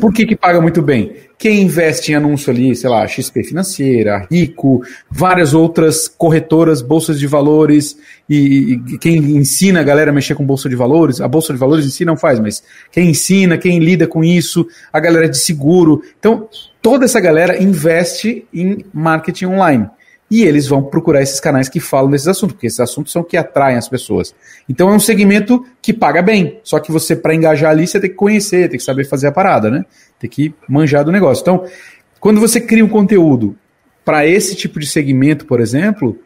[0.00, 1.14] Por que, que paga muito bem?
[1.38, 7.26] Quem investe em anúncio ali, sei lá, XP Financeira, Rico, várias outras corretoras, bolsas de
[7.26, 7.96] valores,
[8.28, 11.58] e, e, quem ensina a galera a mexer com bolsa de valores, a bolsa de
[11.58, 15.38] valores em si não faz, mas quem ensina, quem lida com isso, a galera de
[15.38, 16.02] seguro.
[16.18, 16.48] Então,
[16.82, 19.88] toda essa galera investe em marketing online.
[20.30, 23.36] E eles vão procurar esses canais que falam desses assuntos, porque esses assuntos são que
[23.36, 24.34] atraem as pessoas.
[24.68, 28.10] Então é um segmento que paga bem, só que você, para engajar ali, você tem
[28.10, 29.84] que conhecer, tem que saber fazer a parada, né?
[30.18, 31.42] Tem que manjar do negócio.
[31.42, 31.64] Então,
[32.20, 33.56] quando você cria um conteúdo
[34.04, 36.18] para esse tipo de segmento, por exemplo,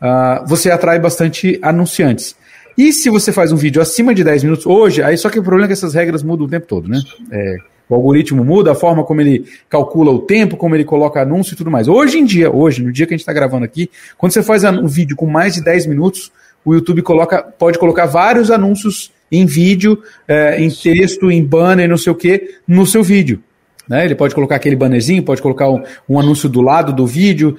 [0.00, 2.36] uh, você atrai bastante anunciantes.
[2.76, 5.42] E se você faz um vídeo acima de 10 minutos, hoje, aí só que o
[5.42, 7.00] problema é que essas regras mudam o tempo todo, né?
[7.32, 7.56] É,
[7.88, 11.56] o algoritmo muda, a forma como ele calcula o tempo, como ele coloca anúncio e
[11.56, 11.88] tudo mais.
[11.88, 14.64] Hoje em dia, hoje, no dia que a gente está gravando aqui, quando você faz
[14.64, 16.30] um vídeo com mais de 10 minutos,
[16.64, 21.96] o YouTube coloca, pode colocar vários anúncios em vídeo, é, em texto, em banner, não
[21.96, 23.42] sei o que, no seu vídeo.
[23.88, 24.04] Né?
[24.04, 27.56] Ele pode colocar aquele bannerzinho, pode colocar um, um anúncio do lado do vídeo.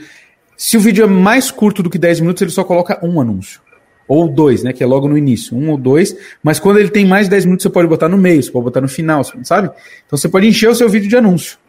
[0.56, 3.62] Se o vídeo é mais curto do que 10 minutos, ele só coloca um anúncio
[4.10, 4.74] ou dois, né?
[4.74, 6.18] Que é logo no início, um ou dois.
[6.44, 8.66] Mas quando ele tem mais de 10 minutos, você pode botar no meio, você pode
[8.66, 9.70] botar no final, sabe?
[10.06, 11.60] Então você pode encher o seu vídeo de anúncio.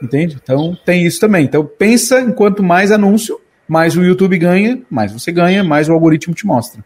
[0.00, 0.38] Entende?
[0.40, 1.46] Então tem isso também.
[1.46, 5.92] Então pensa em quanto mais anúncio, mais o YouTube ganha, mais você ganha, mais o
[5.92, 6.84] algoritmo te mostra.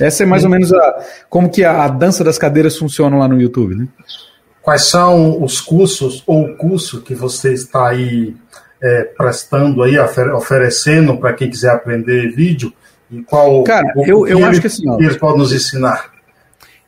[0.00, 3.26] Essa é mais ou menos a, como que a, a dança das cadeiras funciona lá
[3.26, 3.88] no YouTube, né?
[4.62, 8.34] Quais são os cursos ou o curso que você está aí
[8.82, 9.96] é, prestando aí,
[10.34, 12.72] oferecendo para quem quiser aprender vídeo?
[13.10, 14.88] E qual Cara, o, eu, eu acho que assim.
[14.88, 16.12] Ó, eles podem nos ensinar.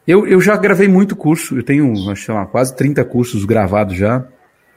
[0.06, 4.24] Eu, eu já gravei muito curso, eu tenho acho, lá, quase 30 cursos gravados já.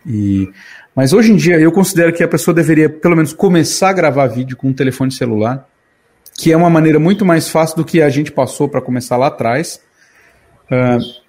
[0.05, 0.49] E,
[0.95, 4.27] mas hoje em dia eu considero que a pessoa deveria pelo menos começar a gravar
[4.27, 5.67] vídeo com um telefone celular,
[6.37, 9.27] que é uma maneira muito mais fácil do que a gente passou para começar lá
[9.27, 9.79] atrás.
[10.65, 11.20] Uh,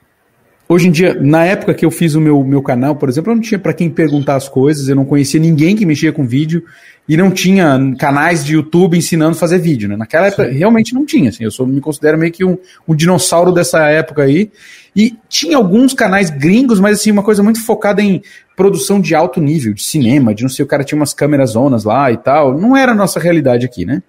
[0.72, 3.34] Hoje em dia, na época que eu fiz o meu, meu canal, por exemplo, eu
[3.34, 6.64] não tinha para quem perguntar as coisas, eu não conhecia ninguém que mexia com vídeo
[7.06, 9.86] e não tinha canais de YouTube ensinando a fazer vídeo.
[9.86, 9.98] Né?
[9.98, 10.56] Naquela época, Sim.
[10.56, 11.28] realmente não tinha.
[11.28, 12.56] Assim, eu sou, me considero meio que um,
[12.88, 14.50] um dinossauro dessa época aí.
[14.96, 18.22] E tinha alguns canais gringos, mas assim, uma coisa muito focada em
[18.56, 21.84] produção de alto nível, de cinema, de não sei, o cara tinha umas câmeras zonas
[21.84, 22.58] lá e tal.
[22.58, 24.02] Não era a nossa realidade aqui, né?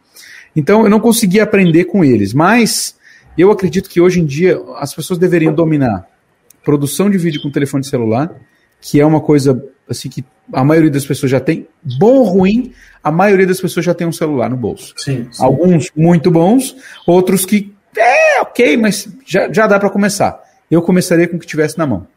[0.56, 2.34] Então eu não conseguia aprender com eles.
[2.34, 2.96] Mas
[3.38, 6.13] eu acredito que hoje em dia as pessoas deveriam dominar
[6.64, 8.34] produção de vídeo com telefone celular,
[8.82, 12.74] que é uma coisa assim que a maioria das pessoas já tem, bom ou ruim,
[13.04, 14.94] a maioria das pessoas já tem um celular no bolso.
[14.98, 15.44] Sim, sim.
[15.44, 20.42] Alguns muito bons, outros que é ok, mas já, já dá para começar.
[20.70, 22.08] Eu começaria com o que tivesse na mão.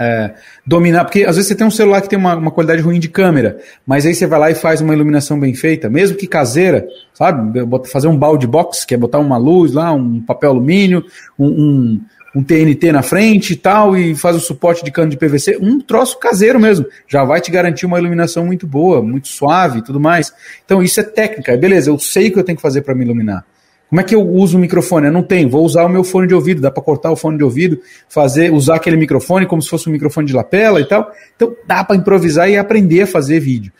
[0.00, 0.34] É,
[0.66, 3.08] dominar, porque às vezes você tem um celular que tem uma, uma, qualidade ruim de
[3.08, 6.86] câmera, mas aí você vai lá e faz uma iluminação bem feita, mesmo que caseira,
[7.12, 7.60] sabe?
[7.86, 11.04] Fazer um balde box, que é botar uma luz lá, um papel alumínio,
[11.38, 12.00] um, um
[12.34, 15.80] um TNT na frente e tal, e faz o suporte de cano de PVC, um
[15.80, 16.86] troço caseiro mesmo.
[17.06, 20.32] Já vai te garantir uma iluminação muito boa, muito suave e tudo mais.
[20.64, 23.04] Então isso é técnica, beleza, eu sei o que eu tenho que fazer para me
[23.04, 23.44] iluminar.
[23.88, 25.08] Como é que eu uso o microfone?
[25.08, 27.36] Eu não tenho, vou usar o meu fone de ouvido, dá para cortar o fone
[27.36, 27.78] de ouvido,
[28.08, 31.12] fazer, usar aquele microfone como se fosse um microfone de lapela e tal.
[31.36, 33.70] Então dá para improvisar e aprender a fazer vídeo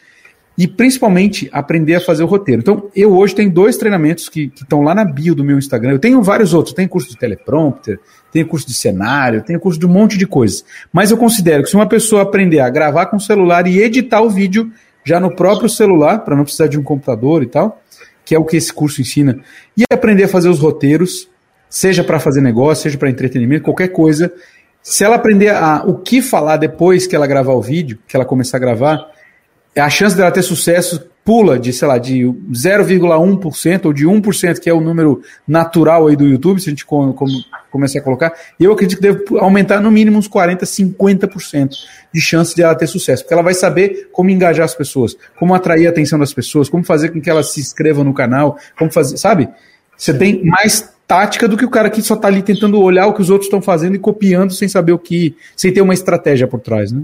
[0.57, 2.61] e principalmente aprender a fazer o roteiro.
[2.61, 5.93] Então, eu hoje tenho dois treinamentos que estão lá na bio do meu Instagram.
[5.93, 7.99] Eu tenho vários outros, tenho curso de teleprompter,
[8.31, 10.65] tenho curso de cenário, tenho curso de um monte de coisas.
[10.93, 14.21] Mas eu considero que se uma pessoa aprender a gravar com o celular e editar
[14.21, 14.71] o vídeo
[15.05, 17.83] já no próprio celular, para não precisar de um computador e tal,
[18.25, 19.41] que é o que esse curso ensina,
[19.77, 21.29] e aprender a fazer os roteiros,
[21.69, 24.33] seja para fazer negócio, seja para entretenimento, qualquer coisa,
[24.83, 28.25] se ela aprender a, o que falar depois que ela gravar o vídeo, que ela
[28.25, 29.07] começar a gravar,
[29.77, 34.69] a chance dela ter sucesso pula de, sei lá, de 0,1% ou de 1%, que
[34.69, 37.27] é o número natural aí do YouTube, se a gente com, com,
[37.71, 41.71] começar a colocar, e eu acredito que deve aumentar no mínimo uns 40%, 50%
[42.13, 45.55] de chance de ela ter sucesso, porque ela vai saber como engajar as pessoas, como
[45.55, 48.91] atrair a atenção das pessoas, como fazer com que elas se inscrevam no canal, como
[48.91, 49.49] fazer, sabe?
[49.97, 53.13] Você tem mais tática do que o cara que só está ali tentando olhar o
[53.13, 56.49] que os outros estão fazendo e copiando sem saber o que, sem ter uma estratégia
[56.49, 57.03] por trás, né?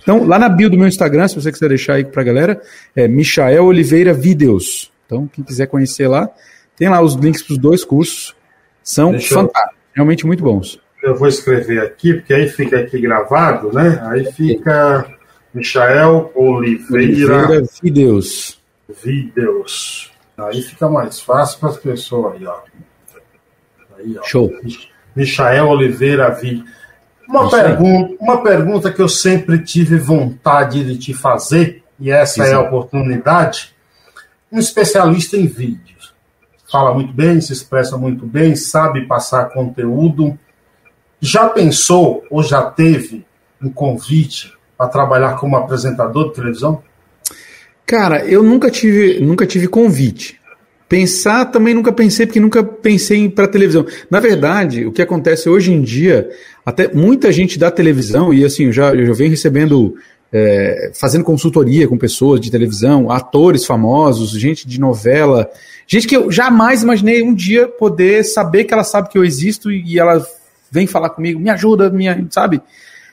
[0.00, 2.62] Então, lá na bio do meu Instagram, se você quiser deixar aí pra galera,
[2.94, 4.92] é Michael Oliveira Videos.
[5.04, 6.30] Então, quem quiser conhecer lá,
[6.76, 8.36] tem lá os links para os dois cursos.
[8.80, 9.96] São Deixa fantásticos, eu...
[9.96, 10.80] realmente muito bons.
[11.02, 14.00] Eu vou escrever aqui, porque aí fica aqui gravado, né?
[14.04, 15.04] Aí fica
[15.52, 18.60] Michael Oliveira, Oliveira Videos.
[19.02, 20.12] Videos.
[20.36, 22.60] Aí fica mais fácil para as pessoas aí, ó.
[23.98, 24.22] Aí, ó.
[24.22, 24.50] Show.
[25.14, 26.68] Michael Oliveira Videos.
[27.28, 32.50] Uma, pergunta, uma pergunta que eu sempre tive vontade de te fazer, e essa Exato.
[32.50, 33.74] é a oportunidade.
[34.50, 36.14] Um especialista em vídeos.
[36.70, 40.38] Fala muito bem, se expressa muito bem, sabe passar conteúdo.
[41.20, 43.26] Já pensou ou já teve
[43.60, 46.82] um convite para trabalhar como apresentador de televisão?
[47.84, 50.38] Cara, eu nunca tive, nunca tive convite.
[50.88, 53.84] Pensar também nunca pensei, porque nunca pensei para televisão.
[54.10, 56.30] Na verdade, o que acontece hoje em dia,
[56.64, 59.94] até muita gente da televisão, e assim, eu já, eu já venho recebendo
[60.32, 65.50] é, fazendo consultoria com pessoas de televisão, atores famosos, gente de novela,
[65.86, 69.70] gente que eu jamais imaginei um dia poder saber que ela sabe que eu existo
[69.70, 70.24] e ela
[70.70, 72.60] vem falar comigo, me ajuda, minha, sabe?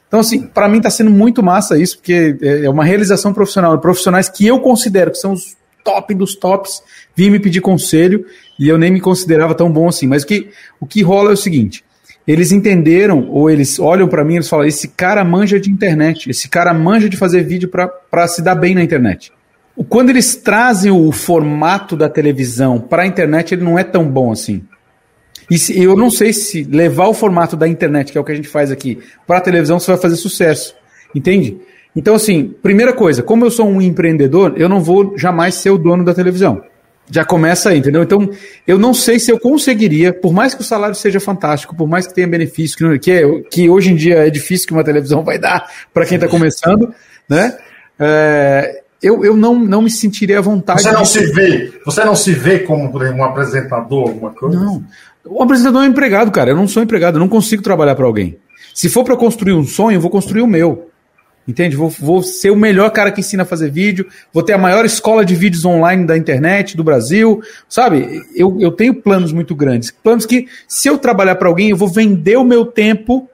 [0.07, 3.77] Então, assim, para mim está sendo muito massa isso, porque é, é uma realização profissional,
[3.79, 6.81] profissionais que eu considero que são os top dos tops,
[7.15, 8.25] vim me pedir conselho
[8.59, 10.07] e eu nem me considerava tão bom assim.
[10.07, 11.85] Mas o que, o que rola é o seguinte:
[12.27, 16.29] eles entenderam, ou eles olham para mim e eles falam: esse cara manja de internet,
[16.29, 19.31] esse cara manja de fazer vídeo para se dar bem na internet.
[19.87, 24.31] Quando eles trazem o formato da televisão para a internet, ele não é tão bom
[24.31, 24.63] assim.
[25.51, 28.31] E se, eu não sei se levar o formato da internet, que é o que
[28.31, 30.73] a gente faz aqui, para a televisão, você vai fazer sucesso.
[31.13, 31.57] Entende?
[31.95, 35.77] Então, assim, primeira coisa, como eu sou um empreendedor, eu não vou jamais ser o
[35.77, 36.61] dono da televisão.
[37.09, 38.01] Já começa aí, entendeu?
[38.03, 38.29] Então,
[38.67, 42.07] eu não sei se eu conseguiria, por mais que o salário seja fantástico, por mais
[42.07, 45.23] que tenha benefício, que, que, é, que hoje em dia é difícil que uma televisão
[45.23, 46.93] vai dar para quem está começando,
[47.29, 47.55] né?
[47.99, 50.81] É, eu, eu não, não me sentiria à vontade.
[50.81, 51.09] Você não de...
[51.09, 54.59] se vê, você não se vê como um apresentador, alguma coisa?
[54.59, 54.83] Não.
[55.23, 56.49] O apresentador é um empregado, cara.
[56.49, 58.37] Eu não sou empregado, eu não consigo trabalhar para alguém.
[58.73, 60.89] Se for para construir um sonho, eu vou construir o meu.
[61.47, 61.75] Entende?
[61.75, 64.83] Vou, vou ser o melhor cara que ensina a fazer vídeo, vou ter a maior
[64.83, 68.21] escola de vídeos online da internet do Brasil, sabe?
[68.35, 69.91] Eu, eu tenho planos muito grandes.
[69.91, 73.29] Planos que, se eu trabalhar para alguém, eu vou vender o meu tempo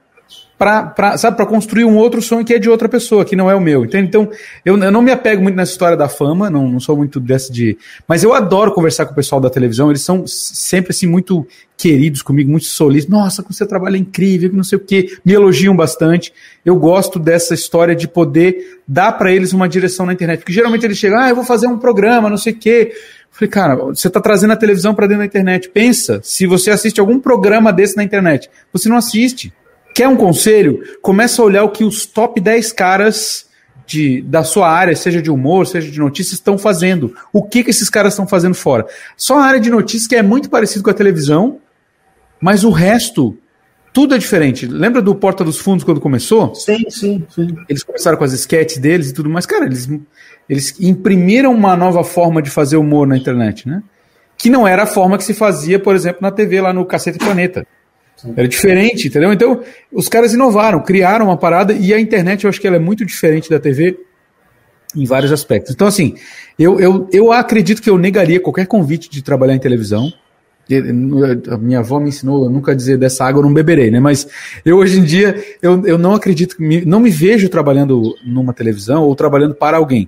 [0.61, 3.55] para sabe para construir um outro sonho que é de outra pessoa, que não é
[3.55, 3.83] o meu.
[3.83, 4.07] Entende?
[4.07, 4.29] Então,
[4.63, 7.51] eu, eu não me apego muito nessa história da fama, não, não sou muito dessa
[7.51, 7.75] de.
[8.07, 12.21] Mas eu adoro conversar com o pessoal da televisão, eles são sempre assim muito queridos
[12.21, 13.11] comigo, muito solícitos.
[13.11, 16.31] Nossa, você trabalha incrível, não sei o quê, me elogiam bastante.
[16.63, 20.85] Eu gosto dessa história de poder dar para eles uma direção na internet, porque geralmente
[20.85, 22.93] eles chegam, ah, eu vou fazer um programa, não sei o quê.
[23.31, 25.69] falei, cara, você está trazendo a televisão para dentro da internet.
[25.69, 29.51] Pensa, se você assiste algum programa desse na internet, você não assiste.
[29.93, 30.81] Quer um conselho?
[31.01, 33.49] Começa a olhar o que os top 10 caras
[33.85, 37.13] de, da sua área, seja de humor, seja de notícias, estão fazendo.
[37.33, 38.85] O que, que esses caras estão fazendo fora?
[39.17, 41.59] Só a área de notícias que é muito parecido com a televisão,
[42.39, 43.37] mas o resto,
[43.93, 44.65] tudo é diferente.
[44.65, 46.55] Lembra do Porta dos Fundos quando começou?
[46.55, 47.55] Sim, sim, sim.
[47.67, 49.45] Eles começaram com as sketches deles e tudo mais.
[49.45, 49.89] Cara, eles,
[50.47, 53.83] eles imprimiram uma nova forma de fazer humor na internet, né?
[54.37, 57.19] Que não era a forma que se fazia, por exemplo, na TV lá no Cacete
[57.19, 57.67] Planeta.
[58.35, 59.33] Era diferente, entendeu?
[59.33, 59.61] Então,
[59.91, 63.05] os caras inovaram, criaram uma parada e a internet eu acho que ela é muito
[63.05, 63.97] diferente da TV
[64.95, 65.73] em vários aspectos.
[65.73, 66.15] Então, assim,
[66.59, 70.11] eu, eu, eu acredito que eu negaria qualquer convite de trabalhar em televisão.
[71.49, 73.99] A minha avó me ensinou a nunca dizer dessa água eu não beberei, né?
[73.99, 74.27] Mas
[74.63, 76.55] eu hoje em dia eu, eu não acredito,
[76.85, 80.07] não me vejo trabalhando numa televisão ou trabalhando para alguém.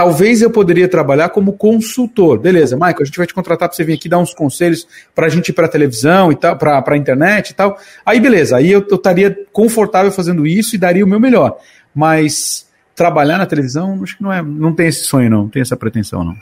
[0.00, 2.38] Talvez eu poderia trabalhar como consultor.
[2.38, 5.26] Beleza, Michael, a gente vai te contratar para você vir aqui dar uns conselhos para
[5.26, 7.76] a gente ir para televisão e tal, para a internet e tal.
[8.06, 11.58] Aí, beleza, aí eu, eu estaria confortável fazendo isso e daria o meu melhor.
[11.94, 15.60] Mas trabalhar na televisão, acho que não é, não tem esse sonho, não, não tem
[15.60, 16.34] essa pretensão, não.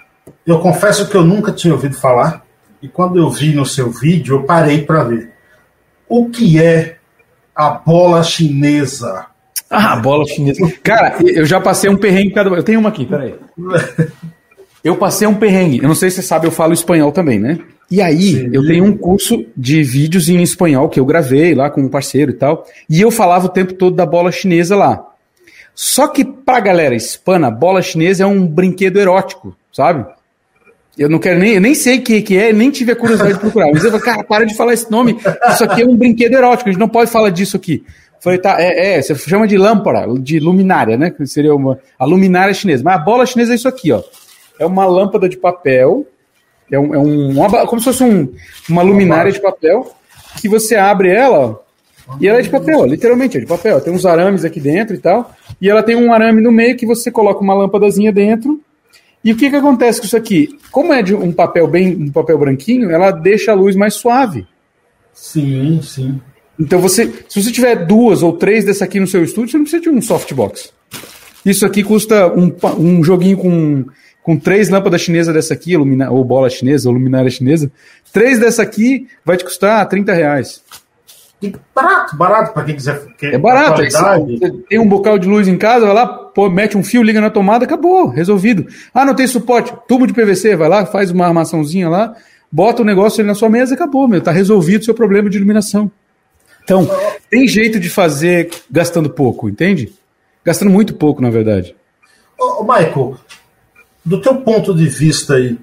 [0.46, 2.44] Eu confesso que eu nunca tinha ouvido falar,
[2.80, 5.32] e quando eu vi no seu vídeo, eu parei para ver.
[6.08, 6.98] O que é
[7.56, 9.26] a bola chinesa?
[9.70, 10.60] Ah, bola chinesa.
[10.82, 12.48] Cara, eu já passei um perrengue cada.
[12.50, 13.34] Eu tenho uma aqui, peraí.
[14.82, 15.78] Eu passei um perrengue.
[15.82, 17.58] Eu não sei se você sabe, eu falo espanhol também, né?
[17.90, 18.50] E aí, Sim.
[18.52, 22.30] eu tenho um curso de vídeos em espanhol que eu gravei lá com um parceiro
[22.30, 22.66] e tal.
[22.88, 25.04] E eu falava o tempo todo da bola chinesa lá.
[25.74, 30.04] Só que pra galera hispana, bola chinesa é um brinquedo erótico, sabe?
[30.98, 33.34] Eu não quero nem, eu nem sei o que, que é, nem tive a curiosidade
[33.34, 33.70] de procurar.
[33.72, 35.16] Mas eu falo, cara, para de falar esse nome.
[35.50, 37.84] Isso aqui é um brinquedo erótico, a gente não pode falar disso aqui.
[38.20, 41.10] Falei, tá, é, é, você chama de lâmpada, de luminária, né?
[41.10, 42.82] Que seria uma, a luminária chinesa.
[42.84, 44.02] Mas a bola chinesa é isso aqui, ó.
[44.58, 46.06] É uma lâmpada de papel,
[46.70, 48.32] é um, é um uma, como se fosse um,
[48.68, 49.94] uma luminária de papel,
[50.40, 51.68] que você abre ela, ó,
[52.20, 53.80] e ela é de papel, literalmente é de papel.
[53.80, 55.30] Tem uns arames aqui dentro e tal.
[55.60, 58.60] E ela tem um arame no meio que você coloca uma lâmpadazinha dentro.
[59.22, 60.48] E o que, que acontece com isso aqui?
[60.70, 64.46] Como é de um papel bem, um papel branquinho, ela deixa a luz mais suave.
[65.12, 66.20] Sim, sim.
[66.58, 69.64] Então você, se você tiver duas ou três dessa aqui no seu estúdio, você não
[69.64, 70.72] precisa de um softbox.
[71.44, 73.84] Isso aqui custa um, um joguinho com,
[74.22, 77.70] com três lâmpadas chinesas dessa aqui, ou bola chinesa, ou luminária chinesa.
[78.12, 80.62] Três dessa aqui vai te custar 30 reais.
[81.72, 83.00] Barato, barato para quem quiser.
[83.22, 83.82] é barato.
[83.82, 87.20] Você tem um bocal de luz em casa, vai lá, pô, mete um fio, liga
[87.20, 88.66] na tomada, acabou, resolvido.
[88.92, 92.16] Ah, não tem suporte, tubo de PVC, vai lá, faz uma armaçãozinha lá,
[92.50, 95.36] bota o negócio ali na sua mesa, acabou, meu, tá resolvido o seu problema de
[95.36, 95.90] iluminação.
[96.68, 96.86] Então,
[97.30, 99.90] tem jeito de fazer gastando pouco, entende?
[100.44, 101.74] Gastando muito pouco, na verdade.
[102.38, 103.16] Ô, Michael,
[104.04, 105.58] do teu ponto de vista aí,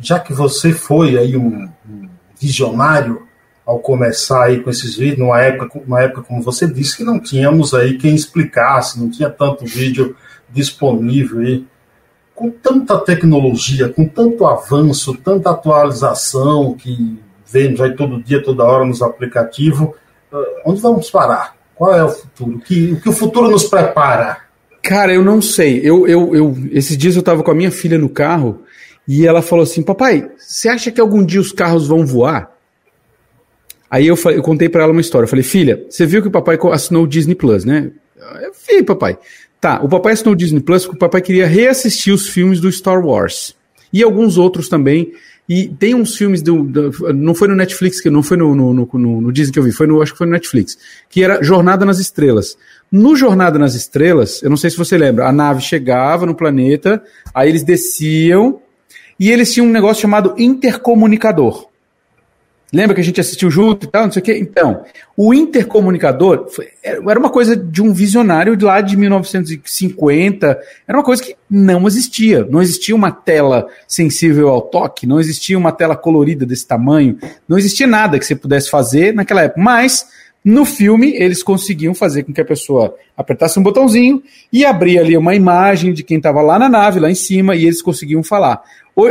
[0.00, 2.08] já que você foi aí um, um
[2.40, 3.26] visionário
[3.66, 7.18] ao começar aí com esses vídeos, numa época, numa época, como você disse, que não
[7.18, 10.14] tínhamos aí quem explicasse, não tinha tanto vídeo
[10.48, 11.66] disponível aí,
[12.32, 18.84] com tanta tecnologia, com tanto avanço, tanta atualização que vemos aí todo dia, toda hora
[18.84, 19.88] nos aplicativos,
[20.64, 21.56] onde vamos parar?
[21.74, 22.56] Qual é o futuro?
[22.56, 24.38] O que o, que o futuro nos prepara?
[24.82, 25.80] Cara, eu não sei.
[25.82, 28.62] Eu, eu, eu, esses dias eu estava com a minha filha no carro
[29.06, 32.52] e ela falou assim: Papai, você acha que algum dia os carros vão voar?
[33.90, 35.24] Aí eu, falei, eu contei para ela uma história.
[35.24, 37.90] Eu falei: Filha, você viu que o papai assinou o Disney Plus, né?
[38.42, 39.18] Eu vi, papai.
[39.60, 42.70] Tá, o papai assinou o Disney Plus porque o papai queria reassistir os filmes do
[42.70, 43.56] Star Wars.
[43.92, 45.12] E alguns outros também.
[45.48, 46.62] E tem uns filmes do.
[46.62, 49.62] do não foi no Netflix, que não foi no, no, no, no, Disney que eu
[49.62, 50.76] vi, foi no, acho que foi no Netflix.
[51.08, 52.56] Que era Jornada nas Estrelas.
[52.92, 57.02] No Jornada nas Estrelas, eu não sei se você lembra, a nave chegava no planeta,
[57.34, 58.60] aí eles desciam,
[59.18, 61.67] e eles tinham um negócio chamado intercomunicador.
[62.72, 64.36] Lembra que a gente assistiu junto e tal, não sei o quê?
[64.38, 64.84] Então,
[65.16, 71.22] o intercomunicador foi, era uma coisa de um visionário lá de 1950, era uma coisa
[71.22, 72.46] que não existia.
[72.50, 77.56] Não existia uma tela sensível ao toque, não existia uma tela colorida desse tamanho, não
[77.56, 79.62] existia nada que você pudesse fazer naquela época.
[79.62, 80.06] Mas,
[80.44, 85.16] no filme, eles conseguiam fazer com que a pessoa apertasse um botãozinho e abria ali
[85.16, 88.62] uma imagem de quem estava lá na nave, lá em cima, e eles conseguiam falar.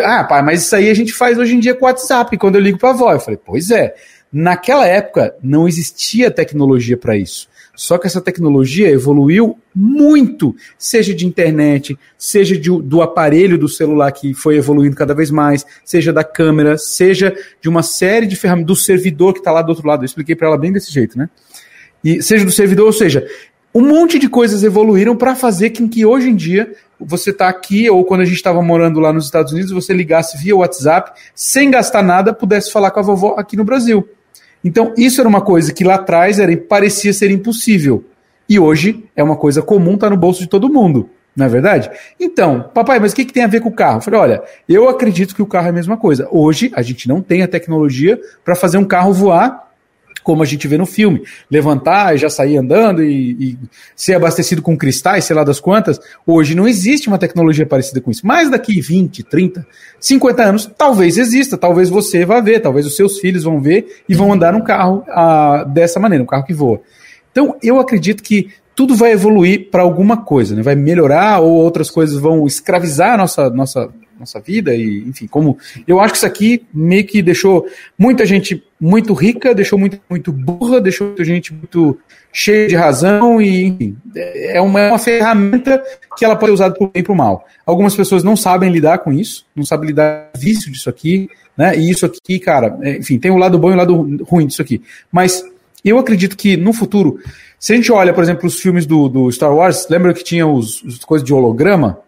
[0.04, 2.56] Ah, pai, mas isso aí a gente faz hoje em dia com o WhatsApp, quando
[2.56, 3.14] eu ligo para a avó.
[3.14, 3.96] Eu falei, pois é.
[4.32, 7.48] Naquela época não existia tecnologia para isso.
[7.78, 14.12] Só que essa tecnologia evoluiu muito, seja de internet, seja de, do aparelho do celular
[14.12, 18.68] que foi evoluindo cada vez mais, seja da câmera, seja de uma série de ferramentas,
[18.68, 20.02] do servidor que está lá do outro lado.
[20.02, 21.30] Eu expliquei para ela bem desse jeito, né?
[22.04, 23.28] E seja do servidor, ou seja,
[23.74, 27.90] um monte de coisas evoluíram para fazer com que hoje em dia você está aqui,
[27.90, 31.70] ou quando a gente estava morando lá nos Estados Unidos, você ligasse via WhatsApp, sem
[31.70, 34.08] gastar nada, pudesse falar com a vovó aqui no Brasil.
[34.64, 38.04] Então, isso era uma coisa que lá atrás era, parecia ser impossível.
[38.50, 41.10] E hoje é uma coisa comum, está no bolso de todo mundo.
[41.36, 41.92] Não é verdade?
[42.20, 43.98] Então, papai, mas o que, que tem a ver com o carro?
[43.98, 46.28] Eu falei, olha, eu acredito que o carro é a mesma coisa.
[46.32, 49.67] Hoje, a gente não tem a tecnologia para fazer um carro voar
[50.28, 51.24] como a gente vê no filme.
[51.50, 53.58] Levantar e já sair andando e, e,
[53.96, 56.02] ser abastecido com cristais, sei lá das quantas.
[56.26, 58.28] Hoje não existe uma tecnologia parecida com isso.
[58.28, 59.66] Mas daqui 20, 30,
[59.98, 64.14] 50 anos, talvez exista, talvez você vá ver, talvez os seus filhos vão ver e
[64.14, 66.82] vão andar num carro ah, dessa maneira, um carro que voa.
[67.32, 70.62] Então, eu acredito que tudo vai evoluir para alguma coisa, né?
[70.62, 73.90] vai melhorar ou outras coisas vão escravizar a nossa, nossa
[74.20, 75.58] nossa vida e, enfim, como
[75.88, 80.32] eu acho que isso aqui meio que deixou muita gente muito rica, deixou muito, muito
[80.32, 81.98] burra, deixou muita gente muito
[82.32, 85.84] cheia de razão e, enfim, é uma, é uma ferramenta
[86.16, 87.46] que ela pode ser usada para bem e para mal.
[87.66, 91.76] Algumas pessoas não sabem lidar com isso, não sabem lidar com vício disso aqui, né?
[91.76, 94.24] E isso aqui, cara, é, enfim, tem o um lado bom e o um lado
[94.26, 94.82] ruim disso aqui.
[95.12, 95.44] Mas
[95.84, 97.20] eu acredito que no futuro,
[97.60, 100.46] se a gente olha, por exemplo, os filmes do, do Star Wars, lembra que tinha
[100.46, 102.00] os, os coisas de holograma?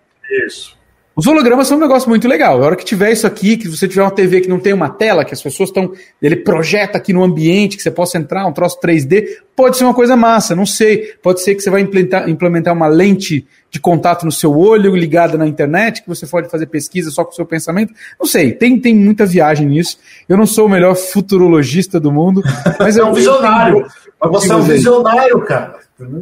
[0.46, 0.78] Isso.
[1.20, 2.64] Os hologramas são um negócio muito legal.
[2.64, 4.90] A hora que tiver isso aqui, que você tiver uma TV que não tem uma
[4.90, 5.92] tela, que as pessoas estão.
[6.22, 9.26] Ele projeta aqui no ambiente, que você possa entrar, um troço 3D,
[9.60, 11.16] pode ser uma coisa massa, não sei.
[11.22, 15.38] Pode ser que você vai implementar, implementar uma lente de contato no seu olho, ligada
[15.38, 17.94] na internet, que você pode fazer pesquisa só com o seu pensamento.
[18.18, 19.98] Não sei, tem, tem muita viagem nisso.
[20.30, 22.42] Eu não sou o melhor futurologista do mundo,
[22.80, 23.86] mas é um visionário.
[24.22, 25.76] Mas você é um visionário, cara.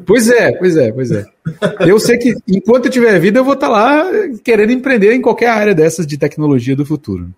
[0.07, 1.23] Pois é, pois é, pois é.
[1.81, 4.03] Eu sei que enquanto eu tiver vida, eu vou estar tá lá
[4.43, 7.29] querendo empreender em qualquer área dessas de tecnologia do futuro.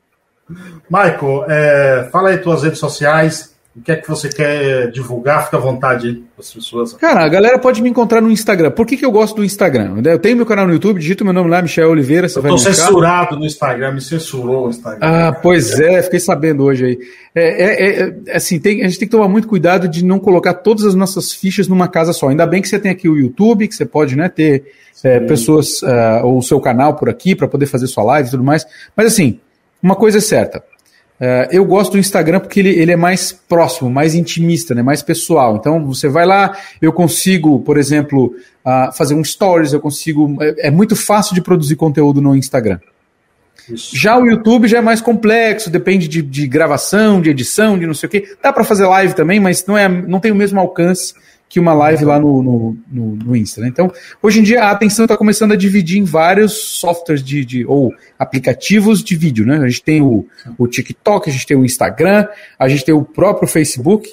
[0.89, 5.45] Michael, é, fala aí tuas redes sociais, o que é que você quer divulgar?
[5.45, 6.93] Fica à vontade as pessoas.
[6.93, 8.71] Cara, a galera pode me encontrar no Instagram.
[8.71, 10.01] Por que, que eu gosto do Instagram?
[10.03, 12.27] Eu tenho meu canal no YouTube, digita meu nome lá, Michel Oliveira.
[12.27, 14.99] Você eu tô censurado no Instagram, me censurou o Instagram.
[15.01, 16.99] Ah, pois é, fiquei sabendo hoje aí.
[17.34, 20.55] É, é, é assim, tem, a gente tem que tomar muito cuidado de não colocar
[20.55, 22.27] todas as nossas fichas numa casa só.
[22.27, 24.65] Ainda bem que você tem aqui o YouTube, que você pode né, ter
[25.05, 28.32] é, pessoas, uh, ou o seu canal por aqui para poder fazer sua live e
[28.32, 28.65] tudo mais.
[28.93, 29.39] Mas assim,
[29.82, 30.61] uma coisa é certa
[31.20, 35.01] Uh, eu gosto do Instagram porque ele, ele é mais próximo, mais intimista, né, mais
[35.01, 35.57] pessoal.
[35.57, 38.34] Então você vai lá, eu consigo, por exemplo,
[38.65, 40.38] uh, fazer um stories, eu consigo.
[40.41, 42.80] É, é, muito fácil de produzir conteúdo no Instagram.
[43.70, 43.95] Isso.
[43.95, 47.93] Já o YouTube já é mais complexo, depende de, de gravação, de edição, de não
[47.93, 48.36] sei o quê.
[48.41, 51.13] Dá para fazer live também, mas não, é, não tem o mesmo alcance
[51.50, 53.60] que uma live lá no, no, no, no Insta.
[53.60, 53.68] Né?
[53.70, 53.91] Então,
[54.22, 57.91] hoje em dia, a atenção está começando a dividir em vários softwares de, de, ou
[58.20, 59.47] aplicativos de vídeo.
[59.47, 59.58] Né?
[59.58, 60.28] A gente tem o,
[60.60, 62.28] o TikTok, a gente tem o Instagram,
[62.58, 64.08] a gente tem o próprio Facebook.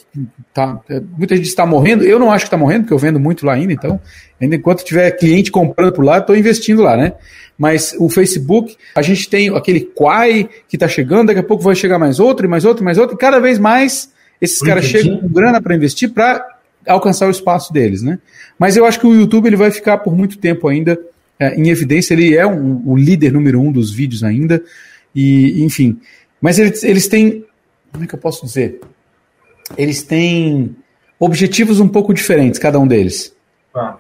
[0.55, 2.05] Tá, é, muita gente está morrendo.
[2.05, 3.72] Eu não acho que está morrendo, porque eu vendo muito lá ainda.
[3.74, 4.01] Então,
[4.41, 6.97] ainda enquanto tiver cliente comprando por lá, estou investindo lá.
[6.97, 7.12] né?
[7.59, 11.74] Mas o Facebook, a gente tem aquele Quai que está chegando, daqui a pouco vai
[11.74, 13.14] chegar mais outro, e mais outro, e mais outro.
[13.14, 14.11] E cada vez mais
[14.41, 16.55] esses caras chegam com grana para investir para
[16.87, 18.18] alcançar o espaço deles, né?
[18.59, 20.99] Mas eu acho que o YouTube ele vai ficar por muito tempo ainda
[21.39, 24.62] é, em evidência, ele é um, o líder número um dos vídeos ainda,
[25.14, 26.01] e enfim.
[26.41, 27.45] Mas eles, eles têm,
[27.93, 28.80] como é que eu posso dizer?
[29.76, 30.74] Eles têm
[31.18, 33.34] objetivos um pouco diferentes, cada um deles.
[33.74, 33.99] Ah.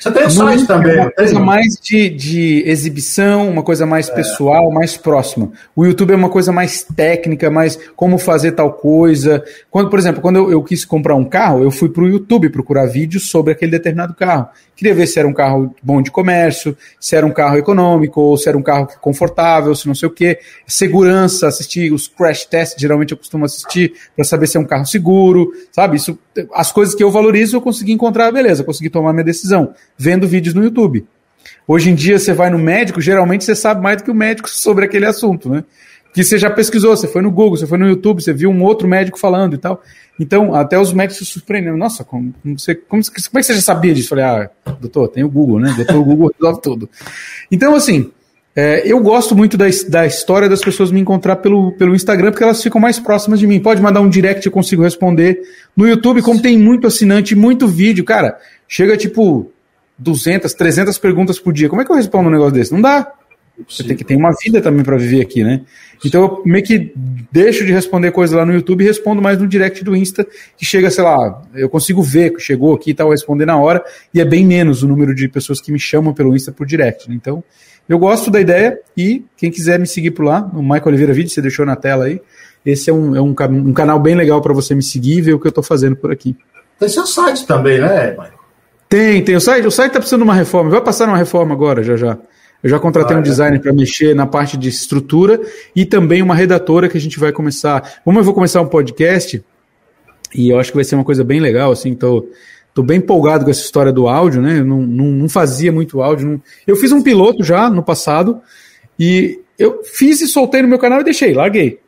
[0.00, 0.96] Você tem site também.
[0.96, 4.14] É uma coisa mais de, de exibição, uma coisa mais é.
[4.14, 5.52] pessoal, mais próxima.
[5.74, 9.44] O YouTube é uma coisa mais técnica, mais como fazer tal coisa.
[9.70, 12.50] Quando, por exemplo, quando eu, eu quis comprar um carro, eu fui para o YouTube
[12.50, 14.48] procurar vídeos sobre aquele determinado carro.
[14.74, 18.36] Queria ver se era um carro bom de comércio, se era um carro econômico, ou
[18.36, 20.38] se era um carro confortável, se não sei o quê.
[20.66, 24.84] Segurança, assistir os crash tests, geralmente eu costumo assistir para saber se é um carro
[24.84, 25.96] seguro, sabe?
[25.96, 26.18] Isso,
[26.52, 30.54] as coisas que eu valorizo eu consegui encontrar, beleza, consegui tomar minha decisão vendo vídeos
[30.54, 31.06] no YouTube.
[31.68, 34.48] Hoje em dia você vai no médico, geralmente você sabe mais do que o médico
[34.50, 35.64] sobre aquele assunto, né?
[36.12, 38.62] Que você já pesquisou, você foi no Google, você foi no YouTube, você viu um
[38.62, 39.82] outro médico falando e tal.
[40.18, 41.76] Então, até os médicos se surpreendem.
[41.76, 44.08] Nossa, como, você, como, como é que você já sabia disso?
[44.08, 45.74] Falei, ah, doutor, tem o Google, né?
[45.76, 46.88] Doutor, o Google resolve tudo.
[47.50, 48.10] Então, assim,
[48.58, 52.42] é, eu gosto muito da, da história das pessoas me encontrar pelo, pelo Instagram, porque
[52.42, 53.60] elas ficam mais próximas de mim.
[53.60, 55.42] Pode mandar um direct, eu consigo responder.
[55.76, 59.52] No YouTube, como tem muito assinante, muito vídeo, cara, chega tipo
[59.98, 61.68] 200, 300 perguntas por dia.
[61.68, 62.72] Como é que eu respondo um negócio desse?
[62.72, 63.12] Não dá.
[63.68, 65.62] Você tem que ter uma vida também para viver aqui, né?
[66.04, 66.92] Então eu meio que
[67.30, 70.26] deixo de responder coisas lá no YouTube e respondo mais no direct do Insta,
[70.56, 73.82] que chega, sei lá, eu consigo ver que chegou aqui e tal, responder na hora,
[74.12, 77.08] e é bem menos o número de pessoas que me chamam pelo Insta por direct.
[77.08, 77.14] Né?
[77.14, 77.42] Então,
[77.88, 81.30] eu gosto da ideia e quem quiser me seguir por lá, no Michael Oliveira Vídeo,
[81.30, 82.20] você deixou na tela aí.
[82.64, 85.34] Esse é um, é um, um canal bem legal para você me seguir e ver
[85.34, 86.36] o que eu estou fazendo por aqui.
[86.78, 88.36] Tem seu site também, né, Michael?
[88.88, 89.66] Tem, tem o site.
[89.66, 90.70] O site está precisando de uma reforma.
[90.70, 92.18] Vai passar uma reforma agora, já já.
[92.62, 93.24] Eu já contratei ah, um é.
[93.24, 95.40] designer para mexer na parte de estrutura
[95.74, 98.00] e também uma redatora que a gente vai começar.
[98.04, 99.44] Como eu vou começar um podcast,
[100.34, 102.28] e eu acho que vai ser uma coisa bem legal, assim, tô,
[102.76, 104.58] tô bem empolgado com essa história do áudio, né?
[104.58, 106.28] Eu não, não, não fazia muito áudio.
[106.28, 106.42] Não...
[106.66, 108.42] Eu fiz um piloto já no passado
[109.00, 111.80] e eu fiz e soltei no meu canal e deixei, larguei.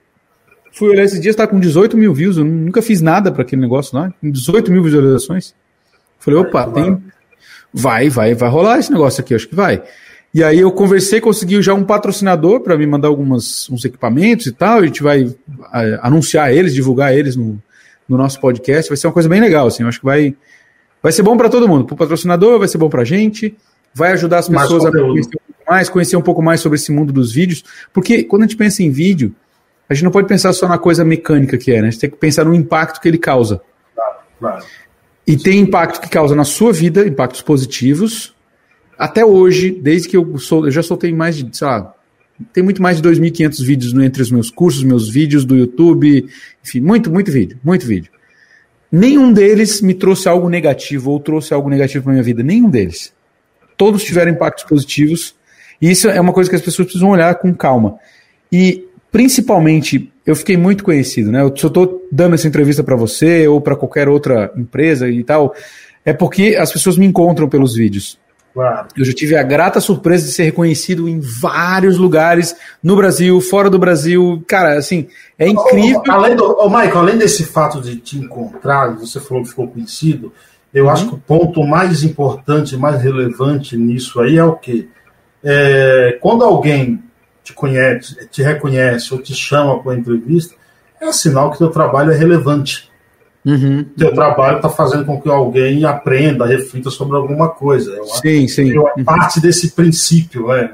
[0.72, 3.61] Fui olhar esses dias, tá com 18 mil views, eu nunca fiz nada para aquele
[3.61, 5.55] negócio lá, 18 mil visualizações.
[6.18, 7.03] Falei, opa, tem.
[7.70, 9.82] Vai, vai, vai rolar esse negócio aqui, acho que vai.
[10.32, 14.53] E aí eu conversei, consegui já um patrocinador para me mandar alguns uns equipamentos e
[14.53, 14.78] tal.
[14.78, 15.26] A gente vai
[15.74, 17.62] é, anunciar eles, divulgar eles no,
[18.09, 18.89] no nosso podcast.
[18.89, 19.82] Vai ser uma coisa bem legal, assim.
[19.82, 20.34] Eu acho que vai,
[21.03, 21.84] vai ser bom para todo mundo.
[21.84, 23.57] Para o patrocinador, vai ser bom para a gente.
[23.94, 26.92] Vai ajudar as pessoas a conhecer um pouco mais, conhecer um pouco mais sobre esse
[26.92, 27.64] mundo dos vídeos.
[27.92, 29.34] Porque quando a gente pensa em vídeo,
[29.88, 31.88] a gente não pode pensar só na coisa mecânica que é, né?
[31.88, 33.61] A gente tem que pensar no impacto que ele causa.
[33.94, 34.64] Claro, claro.
[35.26, 38.34] E tem impacto que causa na sua vida, impactos positivos.
[38.99, 41.94] Até hoje, desde que eu sou, eu já soltei mais de, sei lá,
[42.53, 46.28] tem muito mais de 2.500 vídeos entre os meus cursos, meus vídeos do YouTube,
[46.64, 48.11] enfim, muito, muito vídeo, muito vídeo.
[48.91, 53.12] Nenhum deles me trouxe algo negativo ou trouxe algo negativo para minha vida, nenhum deles.
[53.76, 55.34] Todos tiveram impactos positivos,
[55.80, 57.99] e isso é uma coisa que as pessoas precisam olhar com calma.
[58.51, 61.43] E principalmente, eu fiquei muito conhecido, né?
[61.43, 65.22] Eu, se eu estou dando essa entrevista para você ou para qualquer outra empresa e
[65.22, 65.55] tal,
[66.05, 68.18] é porque as pessoas me encontram pelos vídeos.
[68.59, 68.89] Claro.
[68.97, 73.71] Eu já tive a grata surpresa de ser reconhecido em vários lugares, no Brasil, fora
[73.71, 74.43] do Brasil.
[74.49, 75.07] Cara, assim,
[75.39, 76.03] é incrível.
[76.09, 80.33] além do, oh, Michael, além desse fato de te encontrar, você falou que ficou conhecido,
[80.75, 80.91] eu uhum.
[80.91, 84.89] acho que o ponto mais importante, mais relevante nisso aí é o quê?
[85.45, 87.01] É, quando alguém
[87.45, 90.57] te conhece, te reconhece ou te chama para uma entrevista,
[91.01, 92.91] é sinal que teu trabalho é relevante.
[93.49, 93.82] Uhum.
[93.96, 97.92] Teu trabalho está fazendo com que alguém aprenda, reflita sobre alguma coisa.
[97.92, 98.72] Eu sim, acho, sim.
[98.76, 100.72] é parte desse princípio, né?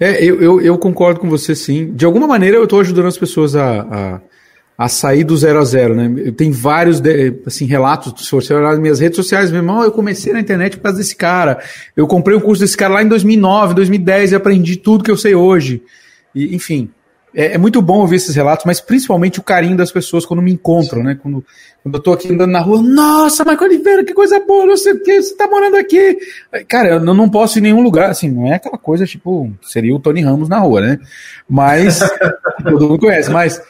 [0.00, 1.92] É, eu, eu, eu, concordo com você, sim.
[1.94, 4.20] De alguma maneira, eu estou ajudando as pessoas a, a,
[4.76, 6.32] a, sair do zero a zero, né?
[6.32, 7.00] Tem vários
[7.46, 10.76] assim, relatos, se você olhar nas minhas redes sociais, meu irmão, eu comecei na internet
[10.76, 11.60] por causa desse cara.
[11.96, 15.16] Eu comprei um curso desse cara lá em 2009, 2010 e aprendi tudo que eu
[15.16, 15.80] sei hoje.
[16.34, 16.90] E, enfim,
[17.34, 20.52] é, é, muito bom ouvir esses relatos, mas principalmente o carinho das pessoas quando me
[20.52, 21.18] encontram, né?
[21.20, 21.44] Quando,
[21.82, 24.92] quando eu tô aqui andando na rua, nossa, Michael Oliveira, que coisa boa, não sei
[24.92, 26.16] o que, você tá morando aqui.
[26.68, 29.94] Cara, eu não posso ir em nenhum lugar, assim, não é aquela coisa, tipo, seria
[29.94, 30.98] o Tony Ramos na rua, né?
[31.48, 31.98] Mas,
[32.62, 33.60] todo mundo conhece, mas